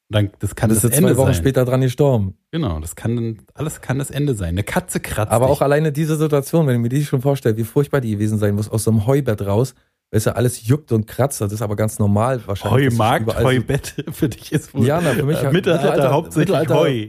[0.09, 1.35] dann, das kann Bist das du zwei Ende Wochen sein.
[1.35, 2.37] später dran gestorben.
[2.51, 4.49] Genau, das kann dann, alles kann das Ende sein.
[4.49, 5.55] Eine Katze kratzt Aber dich.
[5.55, 8.55] auch alleine diese Situation, wenn ich mir die schon vorstelle, wie furchtbar die gewesen sein
[8.55, 9.73] muss, aus so einem Heubett raus,
[10.11, 12.87] weißt du, alles juckt und kratzt, das ist aber ganz normal wahrscheinlich.
[12.87, 16.75] es Heumarkt, Heubett, für dich ist wohl Ja, na, für mich äh, Mittelalter, hauptsächlich Mittelalter-
[16.75, 17.07] Heu.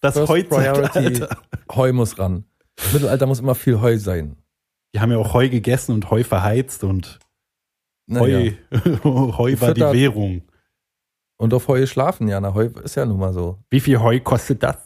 [0.00, 1.28] Das Heuzeitalter.
[1.70, 2.44] Heu muss ran.
[2.94, 4.36] Mittelalter muss immer viel Heu sein.
[4.94, 7.18] Die haben ja auch Heu gegessen und Heu verheizt und
[8.10, 8.52] Heu,
[9.04, 9.80] Heu war die.
[9.80, 10.42] Währung.
[11.38, 13.58] Und auf Heu schlafen, ja, na, Heu ist ja nun mal so.
[13.70, 14.76] Wie viel Heu kostet das?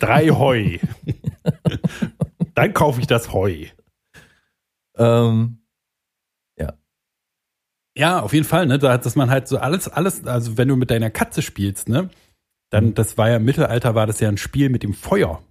[0.00, 0.78] Drei Heu.
[2.54, 3.66] Dann kaufe ich das Heu.
[4.96, 5.58] Ähm,
[7.96, 8.78] Ja, auf jeden Fall, ne?
[8.78, 12.10] Da, dass man halt so alles, alles, also wenn du mit deiner Katze spielst, ne?
[12.70, 12.94] Dann, Mhm.
[12.94, 15.42] das war ja im Mittelalter, war das ja ein Spiel mit dem Feuer.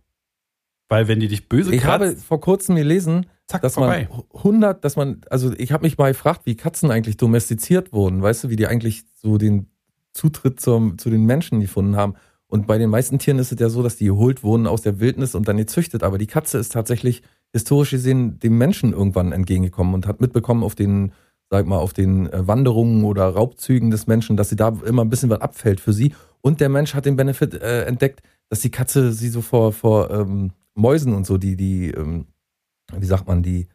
[0.89, 4.08] Weil wenn die dich böse ich habe kratzt, vor kurzem gelesen, zack, dass vorbei.
[4.10, 8.22] man 100, dass man, also ich habe mich mal gefragt, wie Katzen eigentlich domestiziert wurden,
[8.22, 9.68] weißt du, wie die eigentlich so den
[10.14, 12.16] Zutritt zum, zu den Menschen gefunden haben.
[12.48, 15.00] Und bei den meisten Tieren ist es ja so, dass die geholt wurden aus der
[15.00, 16.04] Wildnis und dann gezüchtet.
[16.04, 20.76] Aber die Katze ist tatsächlich historisch gesehen dem Menschen irgendwann entgegengekommen und hat mitbekommen auf
[20.76, 21.14] den,
[21.50, 25.10] sag mal, auf den äh, Wanderungen oder Raubzügen des Menschen, dass sie da immer ein
[25.10, 26.14] bisschen was abfällt für sie.
[26.41, 30.12] Und der Mensch hat den Benefit äh, entdeckt, dass die Katze sie so vor, vor
[30.12, 32.28] ähm, Mäusen und so, die, die, ähm,
[33.02, 33.68] wie sagt man, die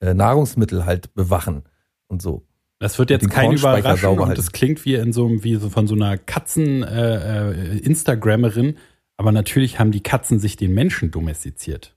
[0.00, 1.62] äh, Nahrungsmittel halt bewachen
[2.08, 2.46] und so.
[2.78, 5.86] Das wird jetzt keine Überraschung und das klingt wie in so einem, wie so von
[5.86, 8.74] so einer Katzen äh, äh,
[9.16, 11.94] aber natürlich haben die Katzen sich den Menschen domestiziert.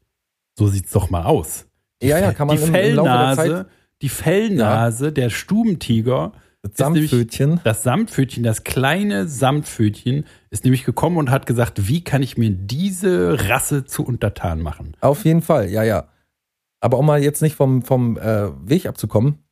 [0.57, 1.65] So sieht's doch mal aus.
[2.01, 3.65] Die Ja, ja, kann man die im- im Laufe der Fellnase, Zeit-
[4.01, 7.61] die Fellnase der Stubentiger, Das Samtpfötchen.
[7.63, 12.51] das Samtpfötchen, das kleine Samtpfötchen ist nämlich gekommen und hat gesagt, wie kann ich mir
[12.51, 14.95] diese Rasse zu untertan machen?
[15.01, 16.07] Auf jeden Fall, ja, ja.
[16.85, 19.43] Aber um mal jetzt nicht vom, vom äh, Weg abzukommen,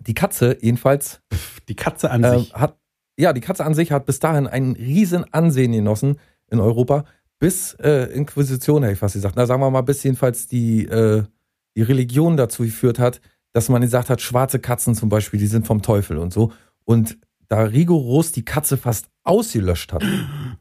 [0.00, 1.20] die Katze jedenfalls
[1.68, 2.54] Die Katze an äh, sich.
[2.54, 2.78] hat,
[3.18, 6.18] ja, die Katze an sich hat bis dahin ein riesen Ansehen genossen
[6.50, 7.04] in Europa,
[7.38, 9.36] bis äh, Inquisition, hätte ich fast gesagt.
[9.36, 11.24] Na, sagen wir mal, bis jedenfalls die, äh,
[11.76, 13.20] die Religion dazu geführt hat,
[13.52, 16.52] dass man gesagt hat, schwarze Katzen zum Beispiel, die sind vom Teufel und so.
[16.86, 20.02] Und da rigoros die Katze fast ausgelöscht hat.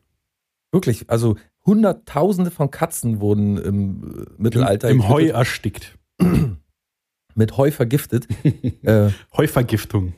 [0.74, 5.98] Wirklich, also Hunderttausende von Katzen wurden im äh, Mittelalter Im Heu getötet, erstickt.
[7.36, 8.28] mit Heu vergiftet,
[8.84, 10.14] äh, Heuvergiftung.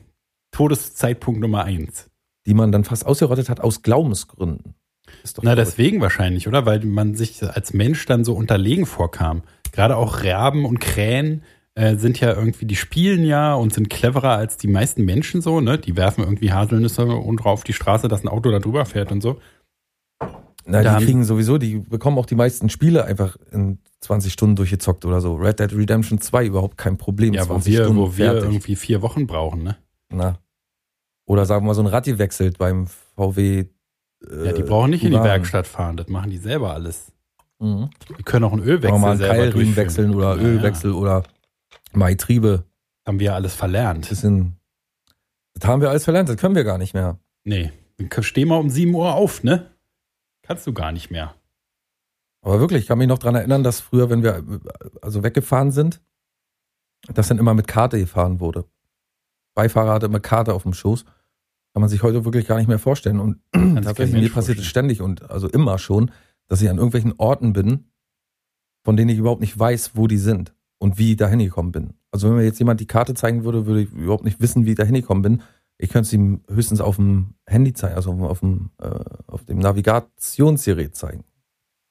[0.50, 2.08] Todeszeitpunkt Nummer eins.
[2.46, 4.74] die man dann fast ausgerottet hat aus Glaubensgründen.
[5.22, 5.68] Ist doch Na, verrückt.
[5.68, 6.64] deswegen wahrscheinlich, oder?
[6.66, 9.42] Weil man sich als Mensch dann so unterlegen vorkam.
[9.72, 11.42] Gerade auch Raben und Krähen
[11.74, 15.60] äh, sind ja irgendwie, die spielen ja und sind cleverer als die meisten Menschen so,
[15.60, 15.78] ne?
[15.78, 19.20] Die werfen irgendwie Haselnüsse und auf die Straße, dass ein Auto da drüber fährt und
[19.20, 19.40] so.
[20.70, 24.54] Na, Da die kriegen sowieso, die bekommen auch die meisten Spiele einfach in 20 Stunden
[24.54, 25.34] durchgezockt oder so.
[25.36, 27.32] Red Dead Redemption 2 überhaupt kein Problem.
[27.32, 28.44] Ja, wo 20 wir, Stunden wo wir fertig.
[28.50, 29.76] irgendwie vier Wochen brauchen, ne?
[30.10, 30.38] Na.
[31.26, 33.60] Oder sagen wir mal, so ein Rad gewechselt beim VW.
[33.60, 33.66] Äh,
[34.46, 35.16] Ja, die brauchen nicht in die.
[35.22, 37.12] Werkstatt fahren, das machen die selber alles.
[37.60, 37.88] Mhm.
[38.18, 41.22] Die können auch einen wir Ölwechsel mal einen selber Keilriemen wechseln oder Ja, Ölwechsel oder
[41.92, 42.64] mal Getriebe.
[42.66, 43.08] Ja.
[43.08, 44.08] Haben wir alles verlernt.
[44.08, 44.56] Bisschen,
[45.54, 47.18] das haben wir alles verlernt, das können wir gar nicht mehr.
[47.44, 47.72] Nee,
[48.20, 49.70] steh mal um 7 Uhr auf, ne?
[50.48, 51.34] Kannst du gar nicht mehr.
[52.40, 54.42] Aber wirklich, ich kann mich noch dran erinnern, dass früher, wenn wir
[55.02, 56.00] also weggefahren sind,
[57.12, 58.64] dass dann immer mit Karte gefahren wurde.
[59.54, 61.04] Beifahrer hatte immer Karte auf dem Schoß.
[61.04, 63.20] Kann man sich heute wirklich gar nicht mehr vorstellen.
[63.20, 66.10] Und tatsächlich, mir passiert es ständig und also immer schon,
[66.46, 67.90] dass ich an irgendwelchen Orten bin,
[68.84, 71.92] von denen ich überhaupt nicht weiß, wo die sind und wie ich da hingekommen bin.
[72.10, 74.70] Also wenn mir jetzt jemand die Karte zeigen würde, würde ich überhaupt nicht wissen, wie
[74.70, 75.42] ich da hingekommen bin.
[75.78, 78.88] Ich könnte es ihm höchstens auf dem Handy zeigen, also auf dem, äh,
[79.26, 81.24] auf dem Navigationsgerät zeigen.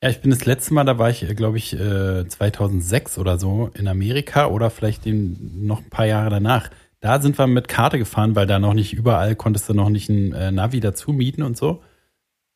[0.04, 3.72] Ja, ich bin das letzte Mal, da war ich, glaube ich, äh, 2006 oder so
[3.74, 6.70] in Amerika oder vielleicht den, noch ein paar Jahre danach.
[7.00, 10.10] Da sind wir mit Karte gefahren, weil da noch nicht überall konntest du noch nicht
[10.10, 11.82] ein äh, Navi dazu mieten und so.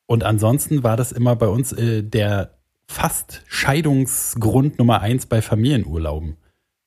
[0.05, 2.57] Und ansonsten war das immer bei uns äh, der
[2.87, 6.37] fast Scheidungsgrund Nummer eins bei Familienurlauben.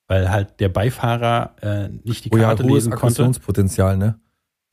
[0.07, 4.19] Weil halt der Beifahrer äh, nicht die Oh ja, Karte lesen konnte Aggressionspotenzial, ne?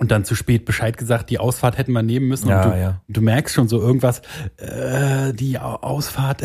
[0.03, 2.49] Und dann zu spät Bescheid gesagt, die Ausfahrt hätten wir nehmen müssen.
[2.49, 3.01] Ja, und du, ja.
[3.09, 4.21] du merkst schon so irgendwas,
[4.57, 6.43] äh, die Au- Ausfahrt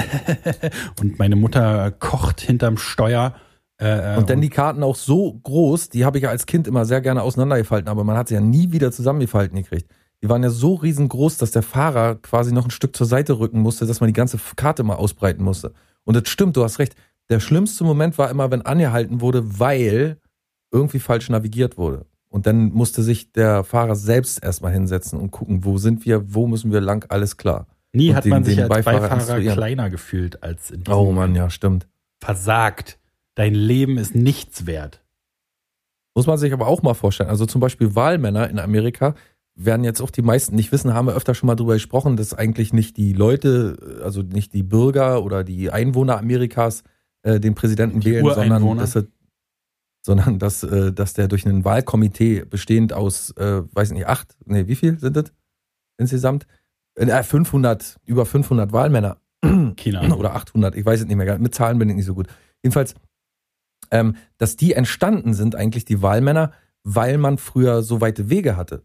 [1.02, 3.34] und meine Mutter kocht hinterm Steuer.
[3.80, 6.86] Äh, Und dann die Karten auch so groß, die habe ich ja als Kind immer
[6.86, 9.92] sehr gerne auseinandergefalten, aber man hat sie ja nie wieder zusammengefalten gekriegt.
[10.24, 13.60] Die waren ja so riesengroß, dass der Fahrer quasi noch ein Stück zur Seite rücken
[13.62, 15.74] musste, dass man die ganze Karte mal ausbreiten musste.
[16.06, 16.96] Und das stimmt, du hast recht.
[17.30, 20.18] Der schlimmste Moment war immer, wenn angehalten wurde, weil
[20.72, 22.06] irgendwie falsch navigiert wurde.
[22.38, 26.46] Und dann musste sich der Fahrer selbst erstmal hinsetzen und gucken, wo sind wir, wo
[26.46, 27.66] müssen wir lang, alles klar.
[27.94, 31.12] nie und hat den- man sich als Beifahrer Beifahrer, kleiner gefühlt als in diesem Oh
[31.12, 31.88] Mann, ja, stimmt.
[32.24, 33.00] Versagt.
[33.34, 35.02] Dein Leben ist nichts wert.
[36.14, 37.30] Muss man sich aber auch mal vorstellen.
[37.32, 39.16] Also zum Beispiel Wahlmänner in Amerika
[39.56, 42.36] werden jetzt auch die meisten nicht wissen, haben wir öfter schon mal drüber gesprochen, dass
[42.36, 46.84] eigentlich nicht die Leute, also nicht die Bürger oder die Einwohner Amerikas
[47.24, 49.06] äh, den Präsidenten Die wählen, sondern dass, er,
[50.08, 54.66] sondern dass, äh, dass der durch ein Wahlkomitee bestehend aus, äh, weiß nicht, acht, nee,
[54.68, 55.34] wie viel sind das
[56.00, 56.48] insgesamt?
[56.96, 61.78] Äh, 500, über 500 Wahlmänner Keine oder 800, ich weiß es nicht mehr, mit Zahlen
[61.78, 62.28] bin ich nicht so gut.
[62.64, 62.96] Jedenfalls,
[63.92, 66.54] ähm, dass die entstanden sind, eigentlich die Wahlmänner,
[66.84, 68.84] weil man früher so weite Wege hatte.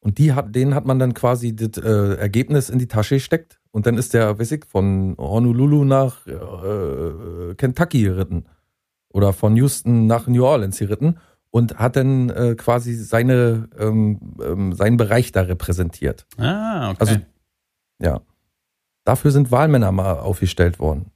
[0.00, 3.60] Und die hat, denen hat man dann quasi das äh, Ergebnis in die Tasche gesteckt
[3.70, 8.46] und dann ist der, weiß ich, von Honolulu nach äh, Kentucky geritten
[9.12, 11.18] oder von Houston nach New Orleans geritten
[11.50, 16.26] und hat dann äh, quasi seine, ähm, ähm, seinen Bereich da repräsentiert.
[16.38, 16.96] Ah, okay.
[17.00, 17.16] Also-
[18.00, 18.20] Ja.
[19.04, 21.10] Dafür sind Wahlmänner mal aufgestellt worden.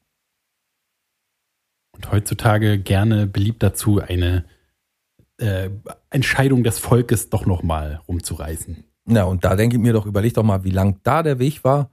[1.92, 4.44] und heutzutage gerne beliebt dazu, eine
[5.38, 5.70] äh,
[6.10, 8.84] Entscheidung des Volkes doch nochmal rumzureißen.
[9.06, 11.64] Na, und da denke ich mir doch, überleg doch mal, wie lang da der Weg
[11.64, 11.90] war,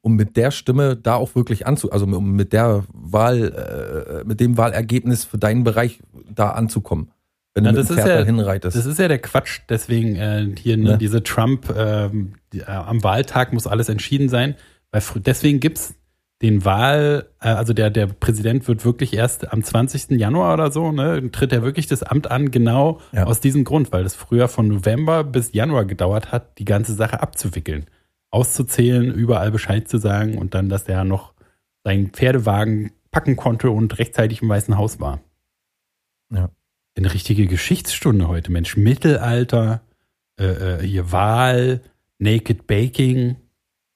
[0.00, 4.40] um mit der Stimme da auch wirklich anzu, also um mit der Wahl, äh, mit
[4.40, 6.00] dem Wahlergebnis für deinen Bereich
[6.34, 7.10] da anzukommen.
[7.54, 8.76] Wenn Na, du mit dem ist Pferd ja- dahin reitest.
[8.76, 10.98] Das ist ja der Quatsch, deswegen äh, hier ne, Ne?
[10.98, 14.54] diese Trump, ähm, die, äh, am Wahltag muss alles entschieden sein,
[14.92, 15.94] weil deswegen gibt's
[16.42, 20.12] den Wahl, äh, also der, der Präsident wird wirklich erst am 20.
[20.18, 23.24] Januar oder so, ne, tritt er wirklich das Amt an, genau Ja.
[23.24, 27.20] aus diesem Grund, weil das früher von November bis Januar gedauert hat, die ganze Sache
[27.20, 27.84] abzuwickeln,
[28.30, 31.34] auszuzählen, überall Bescheid zu sagen und dann, dass der noch
[31.84, 35.20] seinen Pferdewagen packen konnte und rechtzeitig im Weißen Haus war.
[36.32, 36.50] Ja.
[36.96, 38.76] Eine richtige Geschichtsstunde heute, Mensch.
[38.76, 39.82] Mittelalter,
[40.38, 41.82] äh, äh, hier Wahl,
[42.18, 43.36] Naked Baking,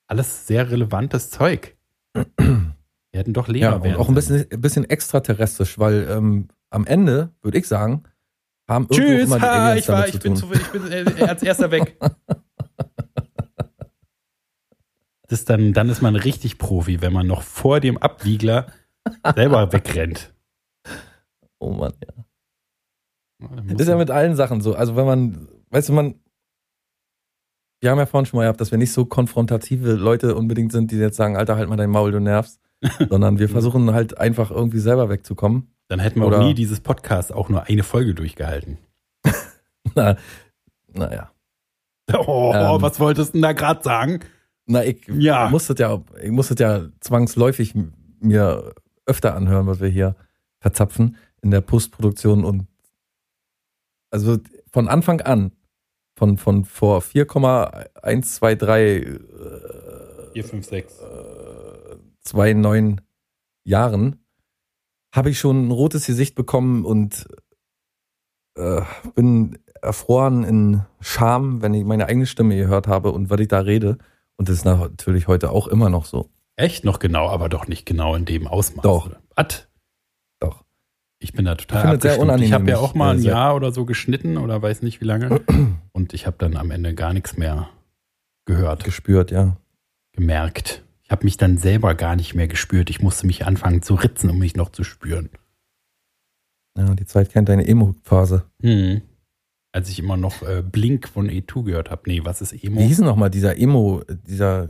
[0.07, 1.77] alles sehr relevantes Zeug.
[2.15, 6.87] Wir hätten doch Lehrer Ja, werden auch ein bisschen, ein bisschen extraterrestrisch, weil ähm, am
[6.87, 8.05] Ende, würde ich sagen,
[8.69, 11.25] haben irgendwo Tschüss, immer die ha, ich, war, ich, zu bin zu, ich bin äh,
[11.25, 11.99] als erster weg.
[15.35, 18.67] Ist dann, dann ist man richtig Profi, wenn man noch vor dem Abwiegler
[19.35, 20.33] selber wegrennt.
[21.59, 23.49] Oh Mann, ja.
[23.67, 24.75] Das ist ja mit allen Sachen so.
[24.77, 26.15] Also wenn man, weißt du, man,
[27.81, 30.93] wir haben ja vorhin schon mal gehabt, dass wir nicht so konfrontative Leute unbedingt sind,
[30.93, 32.61] die jetzt sagen, Alter, halt mal dein Maul, du nervst.
[33.09, 35.75] Sondern wir versuchen halt einfach irgendwie selber wegzukommen.
[35.89, 38.79] dann hätten wir auch Oder- nie dieses Podcast auch nur eine Folge durchgehalten.
[39.97, 40.17] Na,
[40.93, 41.31] naja.
[42.15, 42.83] Oh, Ähm.
[42.83, 44.21] was wolltest du denn da gerade sagen?
[44.67, 45.49] Na, ich Ja.
[45.51, 47.75] muss das ja, ich muss das ja zwangsläufig
[48.21, 48.75] mir
[49.07, 50.17] öfter anhören, was wir hier
[50.61, 52.67] verzapfen in der Postproduktion und
[54.11, 54.39] also
[54.73, 55.53] von Anfang an,
[56.17, 59.19] von, von vor 4,123 äh,
[60.33, 60.99] 4, 5, 6.
[62.23, 63.01] zwei neun
[63.65, 64.25] Jahren
[65.15, 67.29] habe ich schon ein rotes Gesicht bekommen und
[68.57, 68.81] äh,
[69.15, 73.61] bin erfroren in Scham, wenn ich meine eigene Stimme gehört habe und was ich da
[73.61, 73.99] rede.
[74.37, 76.31] Und das ist natürlich heute auch immer noch so.
[76.57, 78.83] Echt noch genau, aber doch nicht genau in dem Ausmaß.
[78.83, 79.11] Doch.
[79.35, 79.69] Was?
[80.41, 80.65] Doch.
[81.19, 82.23] Ich bin da total Ich es sehr abgestimmt.
[82.23, 85.05] unangenehm, Ich habe ja auch mal ein Jahr oder so geschnitten oder weiß nicht wie
[85.07, 85.41] lange.
[85.93, 87.69] Und ich habe dann am Ende gar nichts mehr
[88.45, 89.57] gehört, Gespürt, ja.
[90.13, 90.83] gemerkt.
[91.03, 92.89] Ich habe mich dann selber gar nicht mehr gespürt.
[92.91, 95.31] Ich musste mich anfangen zu ritzen, um mich noch zu spüren.
[96.77, 98.45] Ja, die Zeit kennt deine Emo-Phase.
[98.63, 99.03] Hm.
[99.75, 102.03] Als ich immer noch äh, Blink von E2 gehört habe.
[102.07, 102.81] Nee, was ist Emo?
[102.81, 104.69] Wie hieß nochmal dieser Emo, dieser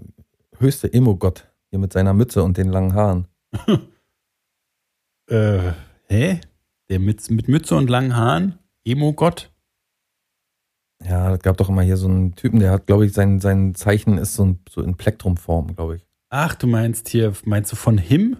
[0.58, 3.28] höchste Emo-Gott hier mit seiner Mütze und den langen Haaren?
[5.26, 5.72] Äh,
[6.08, 6.40] hä?
[6.90, 8.58] Der mit, mit Mütze und langen Haaren?
[8.84, 9.50] Emo-Gott?
[11.02, 13.74] Ja, es gab doch immer hier so einen Typen, der hat, glaube ich, sein, sein
[13.74, 16.06] Zeichen ist so, ein, so in Plektrumform, glaube ich.
[16.28, 18.36] Ach, du meinst hier, meinst du von Him?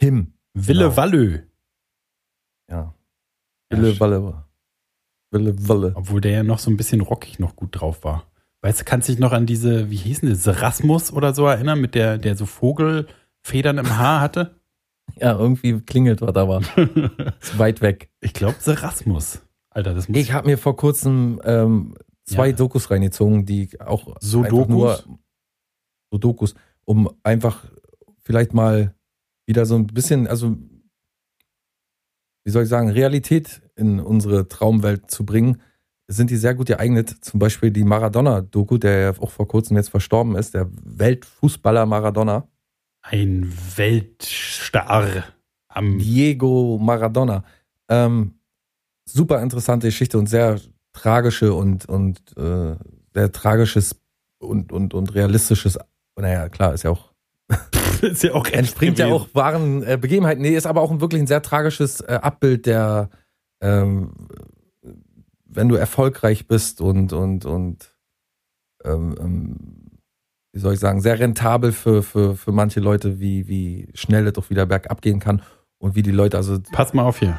[0.00, 0.34] Him.
[0.54, 0.96] Wille Genau.
[0.96, 1.38] Wallö.
[2.70, 2.94] Ja.
[3.72, 4.44] Ja, Wille sch- Walle.
[5.30, 5.92] Wille Walle.
[5.94, 8.24] Obwohl der ja noch so ein bisschen rockig noch gut drauf war.
[8.62, 11.94] Weißt du, kannst dich noch an diese, wie hießen die, Serasmus oder so erinnern, mit
[11.94, 14.56] der, der so Vogelfedern im Haar hatte?
[15.16, 16.60] Ja, irgendwie klingelt was aber.
[17.40, 18.10] Ist weit weg.
[18.20, 19.40] ich glaube Serasmus.
[19.70, 22.52] Alter, das muss Ich habe mir vor kurzem ähm, zwei Ja.
[22.56, 25.08] Dokus reingezogen, die auch So einfach nur Dokus?
[26.12, 26.54] so Dokus,
[26.84, 27.64] um einfach
[28.18, 28.94] vielleicht mal
[29.46, 30.56] wieder so ein bisschen, also
[32.44, 35.60] wie soll ich sagen, Realität in unsere Traumwelt zu bringen,
[36.08, 37.08] sind die sehr gut geeignet.
[37.20, 42.48] Zum Beispiel die Maradona-Doku, der ja auch vor kurzem jetzt verstorben ist, der Weltfußballer Maradona.
[43.02, 45.24] ein Weltstar
[45.68, 47.44] am Diego Maradona.
[47.88, 48.34] Ähm,
[49.04, 50.60] super interessante Geschichte und sehr
[50.92, 52.76] tragische und, und äh,
[53.14, 54.00] sehr tragisches
[54.40, 55.78] und, und, und realistisches.
[56.16, 57.09] Naja, klar, ist ja auch,
[58.02, 59.22] ist ja auch entspringt ja gewesen.
[59.22, 60.42] auch wahren äh, Begebenheiten.
[60.42, 63.10] Nee, ist aber auch ein wirklich ein sehr tragisches äh, Abbild der,
[63.60, 64.12] ähm,
[65.46, 67.94] wenn du erfolgreich bist und, und, und
[68.84, 69.56] ähm, ähm,
[70.52, 74.32] wie soll ich sagen, sehr rentabel für, für, für manche Leute, wie, wie schnell es
[74.32, 75.42] doch wieder bergab gehen kann
[75.78, 77.38] und wie die Leute, also Pass mal auf hier.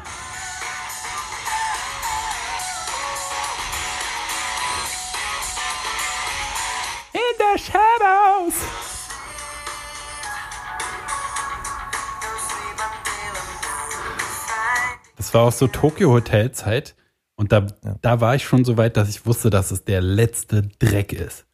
[15.32, 16.94] Das war auch so Tokyo Hotel Zeit
[17.36, 17.96] und da, Ja.
[18.02, 21.46] da war ich schon so weit, dass ich wusste, dass es der letzte Dreck ist.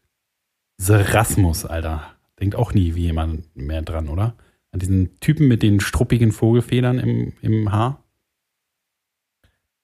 [0.78, 2.02] Serasmus, Alter.
[2.40, 4.34] Denkt auch nie wie jemand mehr dran, oder?
[4.72, 8.02] An diesen Typen mit den struppigen Vogelfedern im, im Haar.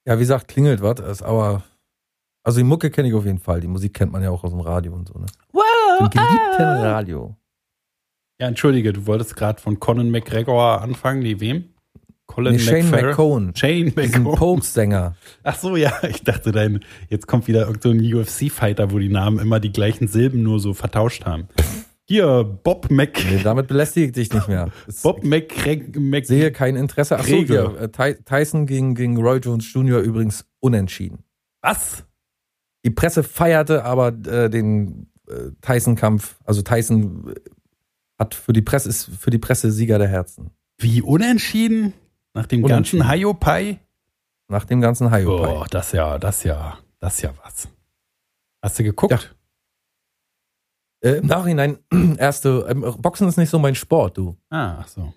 [0.09, 1.63] Ja, wie gesagt, klingelt was, aber.
[2.43, 3.61] Also die Mucke kenne ich auf jeden Fall.
[3.61, 5.27] Die Musik kennt man ja auch aus dem Radio und so, ne?
[6.01, 7.37] Im geliebten Radio.
[8.41, 11.74] Ja, entschuldige, du wolltest gerade von Conan McGregor anfangen, nee, wem?
[12.27, 12.91] Colin Nee, Shane.
[12.91, 13.53] McCone.
[13.57, 14.37] Shane McCone.
[14.37, 15.15] Pogues-Sänger.
[15.43, 19.39] Ach so, ja, ich dachte, dein, jetzt kommt wieder irgend so UFC-Fighter, wo die Namen
[19.39, 21.49] immer die gleichen Silben nur so vertauscht haben.
[22.07, 24.71] Hier, Bob Mc, Nee, damit belästige ich dich nicht mehr.
[24.87, 27.19] Es- Bob Mc, Mc, sehe kein Interesse.
[27.19, 30.01] Ach so, hier, äh, Ty- Tyson gegen, gegen Roy Jones Jr.
[30.01, 31.21] übrigens unentschieden.
[31.63, 32.05] was?
[32.85, 36.37] Die Presse feierte aber äh, den äh, Tyson-Kampf.
[36.45, 37.41] Also Tyson äh,
[38.19, 40.51] hat für die Presse ist für die Presse Sieger der Herzen.
[40.79, 41.95] Wie unentschieden?
[42.35, 43.79] Nach dem ganzen Haiopai?
[44.49, 45.61] Nach dem ganzen Haiopai.
[45.61, 47.69] Oh, das ja, das ja, das ja was.
[48.63, 49.13] Hast du geguckt?
[49.13, 49.21] Ja.
[51.11, 51.79] Äh, Im Nachhinein,
[52.19, 54.37] erste, ähm, Boxen ist nicht so mein Sport, du.
[54.51, 55.13] Ah, ach so.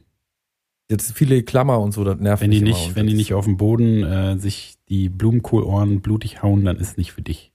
[0.89, 2.79] Jetzt viele Klammer und so, das nervt Wenn die mich immer.
[2.79, 6.97] nicht, wenn die nicht auf dem Boden äh, sich die Blumenkohlohren blutig hauen, dann ist
[6.97, 7.51] nicht für dich.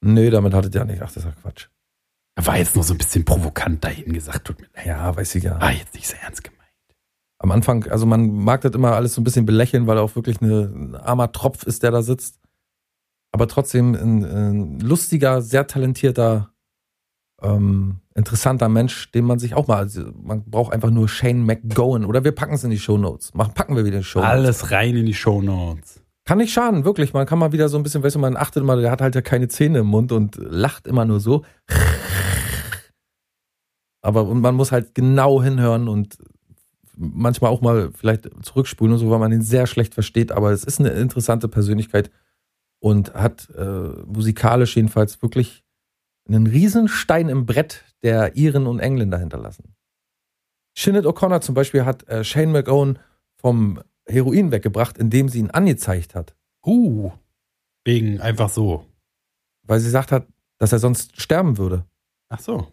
[0.00, 1.02] Nee, damit hattet ihr ja nicht.
[1.02, 1.68] Ach, das ist ja Quatsch.
[2.36, 4.86] War jetzt nur so ein bisschen provokant dahin gesagt, tut mir leid.
[4.86, 5.60] Ja, weiß ich ja.
[5.60, 6.63] War jetzt nicht so ernst gemeint.
[7.38, 10.16] Am Anfang, also man mag das immer alles so ein bisschen belächeln, weil er auch
[10.16, 12.40] wirklich eine, ein armer Tropf ist, der da sitzt.
[13.32, 16.50] Aber trotzdem ein, ein lustiger, sehr talentierter,
[17.42, 22.04] ähm, interessanter Mensch, den man sich auch mal, also man braucht einfach nur Shane McGowan
[22.04, 23.34] oder wir packen es in die Shownotes.
[23.34, 24.30] Machen, packen wir wieder in die Shownotes.
[24.32, 26.00] Alles rein in die Shownotes.
[26.24, 27.12] Kann nicht schaden, wirklich.
[27.12, 29.14] Man kann mal wieder so ein bisschen, weißt du, man achtet immer, der hat halt
[29.14, 31.44] ja keine Zähne im Mund und lacht immer nur so.
[34.00, 36.18] Aber und man muss halt genau hinhören und
[36.96, 40.32] manchmal auch mal vielleicht zurückspulen und so, weil man ihn sehr schlecht versteht.
[40.32, 42.10] Aber es ist eine interessante Persönlichkeit
[42.80, 43.62] und hat äh,
[44.06, 45.64] musikalisch jedenfalls wirklich
[46.28, 49.74] einen Riesenstein im Brett der Iren und Engländer hinterlassen.
[50.76, 52.98] Shinnet O'Connor zum Beispiel hat äh, Shane McGowan
[53.36, 56.34] vom Heroin weggebracht, indem sie ihn angezeigt hat.
[56.64, 57.12] Uh.
[57.84, 58.86] Wegen einfach so.
[59.62, 60.26] weil sie gesagt hat,
[60.58, 61.84] dass er sonst sterben würde.
[62.28, 62.68] Ach so.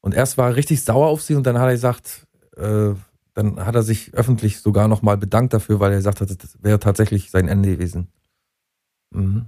[0.00, 2.26] Und erst war er richtig sauer auf sie und dann hat er gesagt,
[2.56, 2.94] äh,
[3.34, 6.78] dann hat er sich öffentlich sogar nochmal bedankt dafür, weil er gesagt hat, das wäre
[6.78, 8.08] tatsächlich sein Ende gewesen.
[9.10, 9.46] Mhm.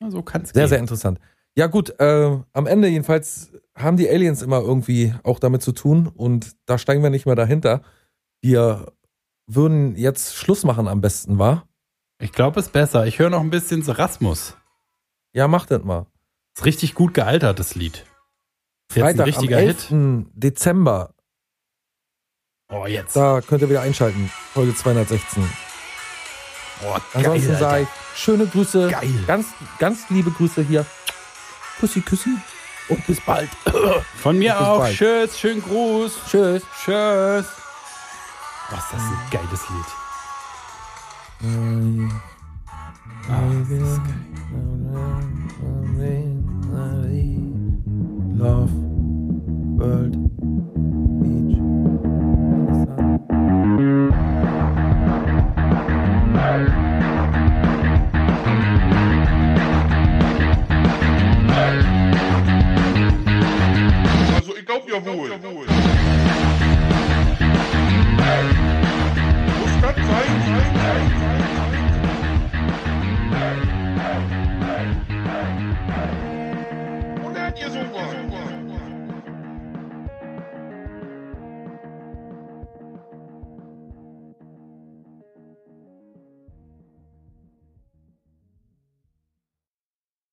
[0.00, 0.68] Na, so kann's Sehr, gehen.
[0.68, 1.18] sehr interessant.
[1.56, 6.06] Ja gut, äh, am Ende jedenfalls haben die Aliens immer irgendwie auch damit zu tun
[6.06, 7.82] und da steigen wir nicht mehr dahinter.
[8.40, 8.92] Wir
[9.46, 11.66] würden jetzt Schluss machen am besten, war?
[12.20, 13.06] Ich glaube, es ist besser.
[13.06, 14.56] Ich höre noch ein bisschen Serasmus.
[15.32, 16.06] Ja, macht das mal.
[16.56, 18.04] Ist richtig gut gealtert, das Lied.
[18.90, 19.88] Freitag am richtiger 11.
[19.88, 20.26] Hit.
[20.34, 21.14] Dezember,
[22.70, 23.16] Oh, jetzt.
[23.16, 24.30] da könnt ihr wieder einschalten.
[24.54, 25.42] Folge 216.
[26.82, 27.58] Oh, Ansonsten Alter.
[27.60, 28.88] sage ich schöne Grüße.
[28.90, 29.24] Geil.
[29.26, 29.48] Ganz,
[29.78, 30.86] ganz liebe Grüße hier.
[31.78, 32.30] Küssi, küssi.
[32.88, 33.50] Und bis bald.
[34.22, 34.78] Von mir auch.
[34.80, 34.96] bald.
[34.96, 36.12] Tschüss, schönen Gruß.
[36.30, 36.62] Tschüss.
[36.84, 37.46] Tschüss.
[38.70, 39.86] Was ist das ein geiles Lied.
[43.28, 44.00] Ah, das ist
[48.40, 48.70] Love,
[49.76, 50.16] World,
[64.70, 65.30] Pick up your wood.
[65.30, 65.40] Muss
[69.82, 70.30] das sein?
[77.24, 78.29] Und er hat hier.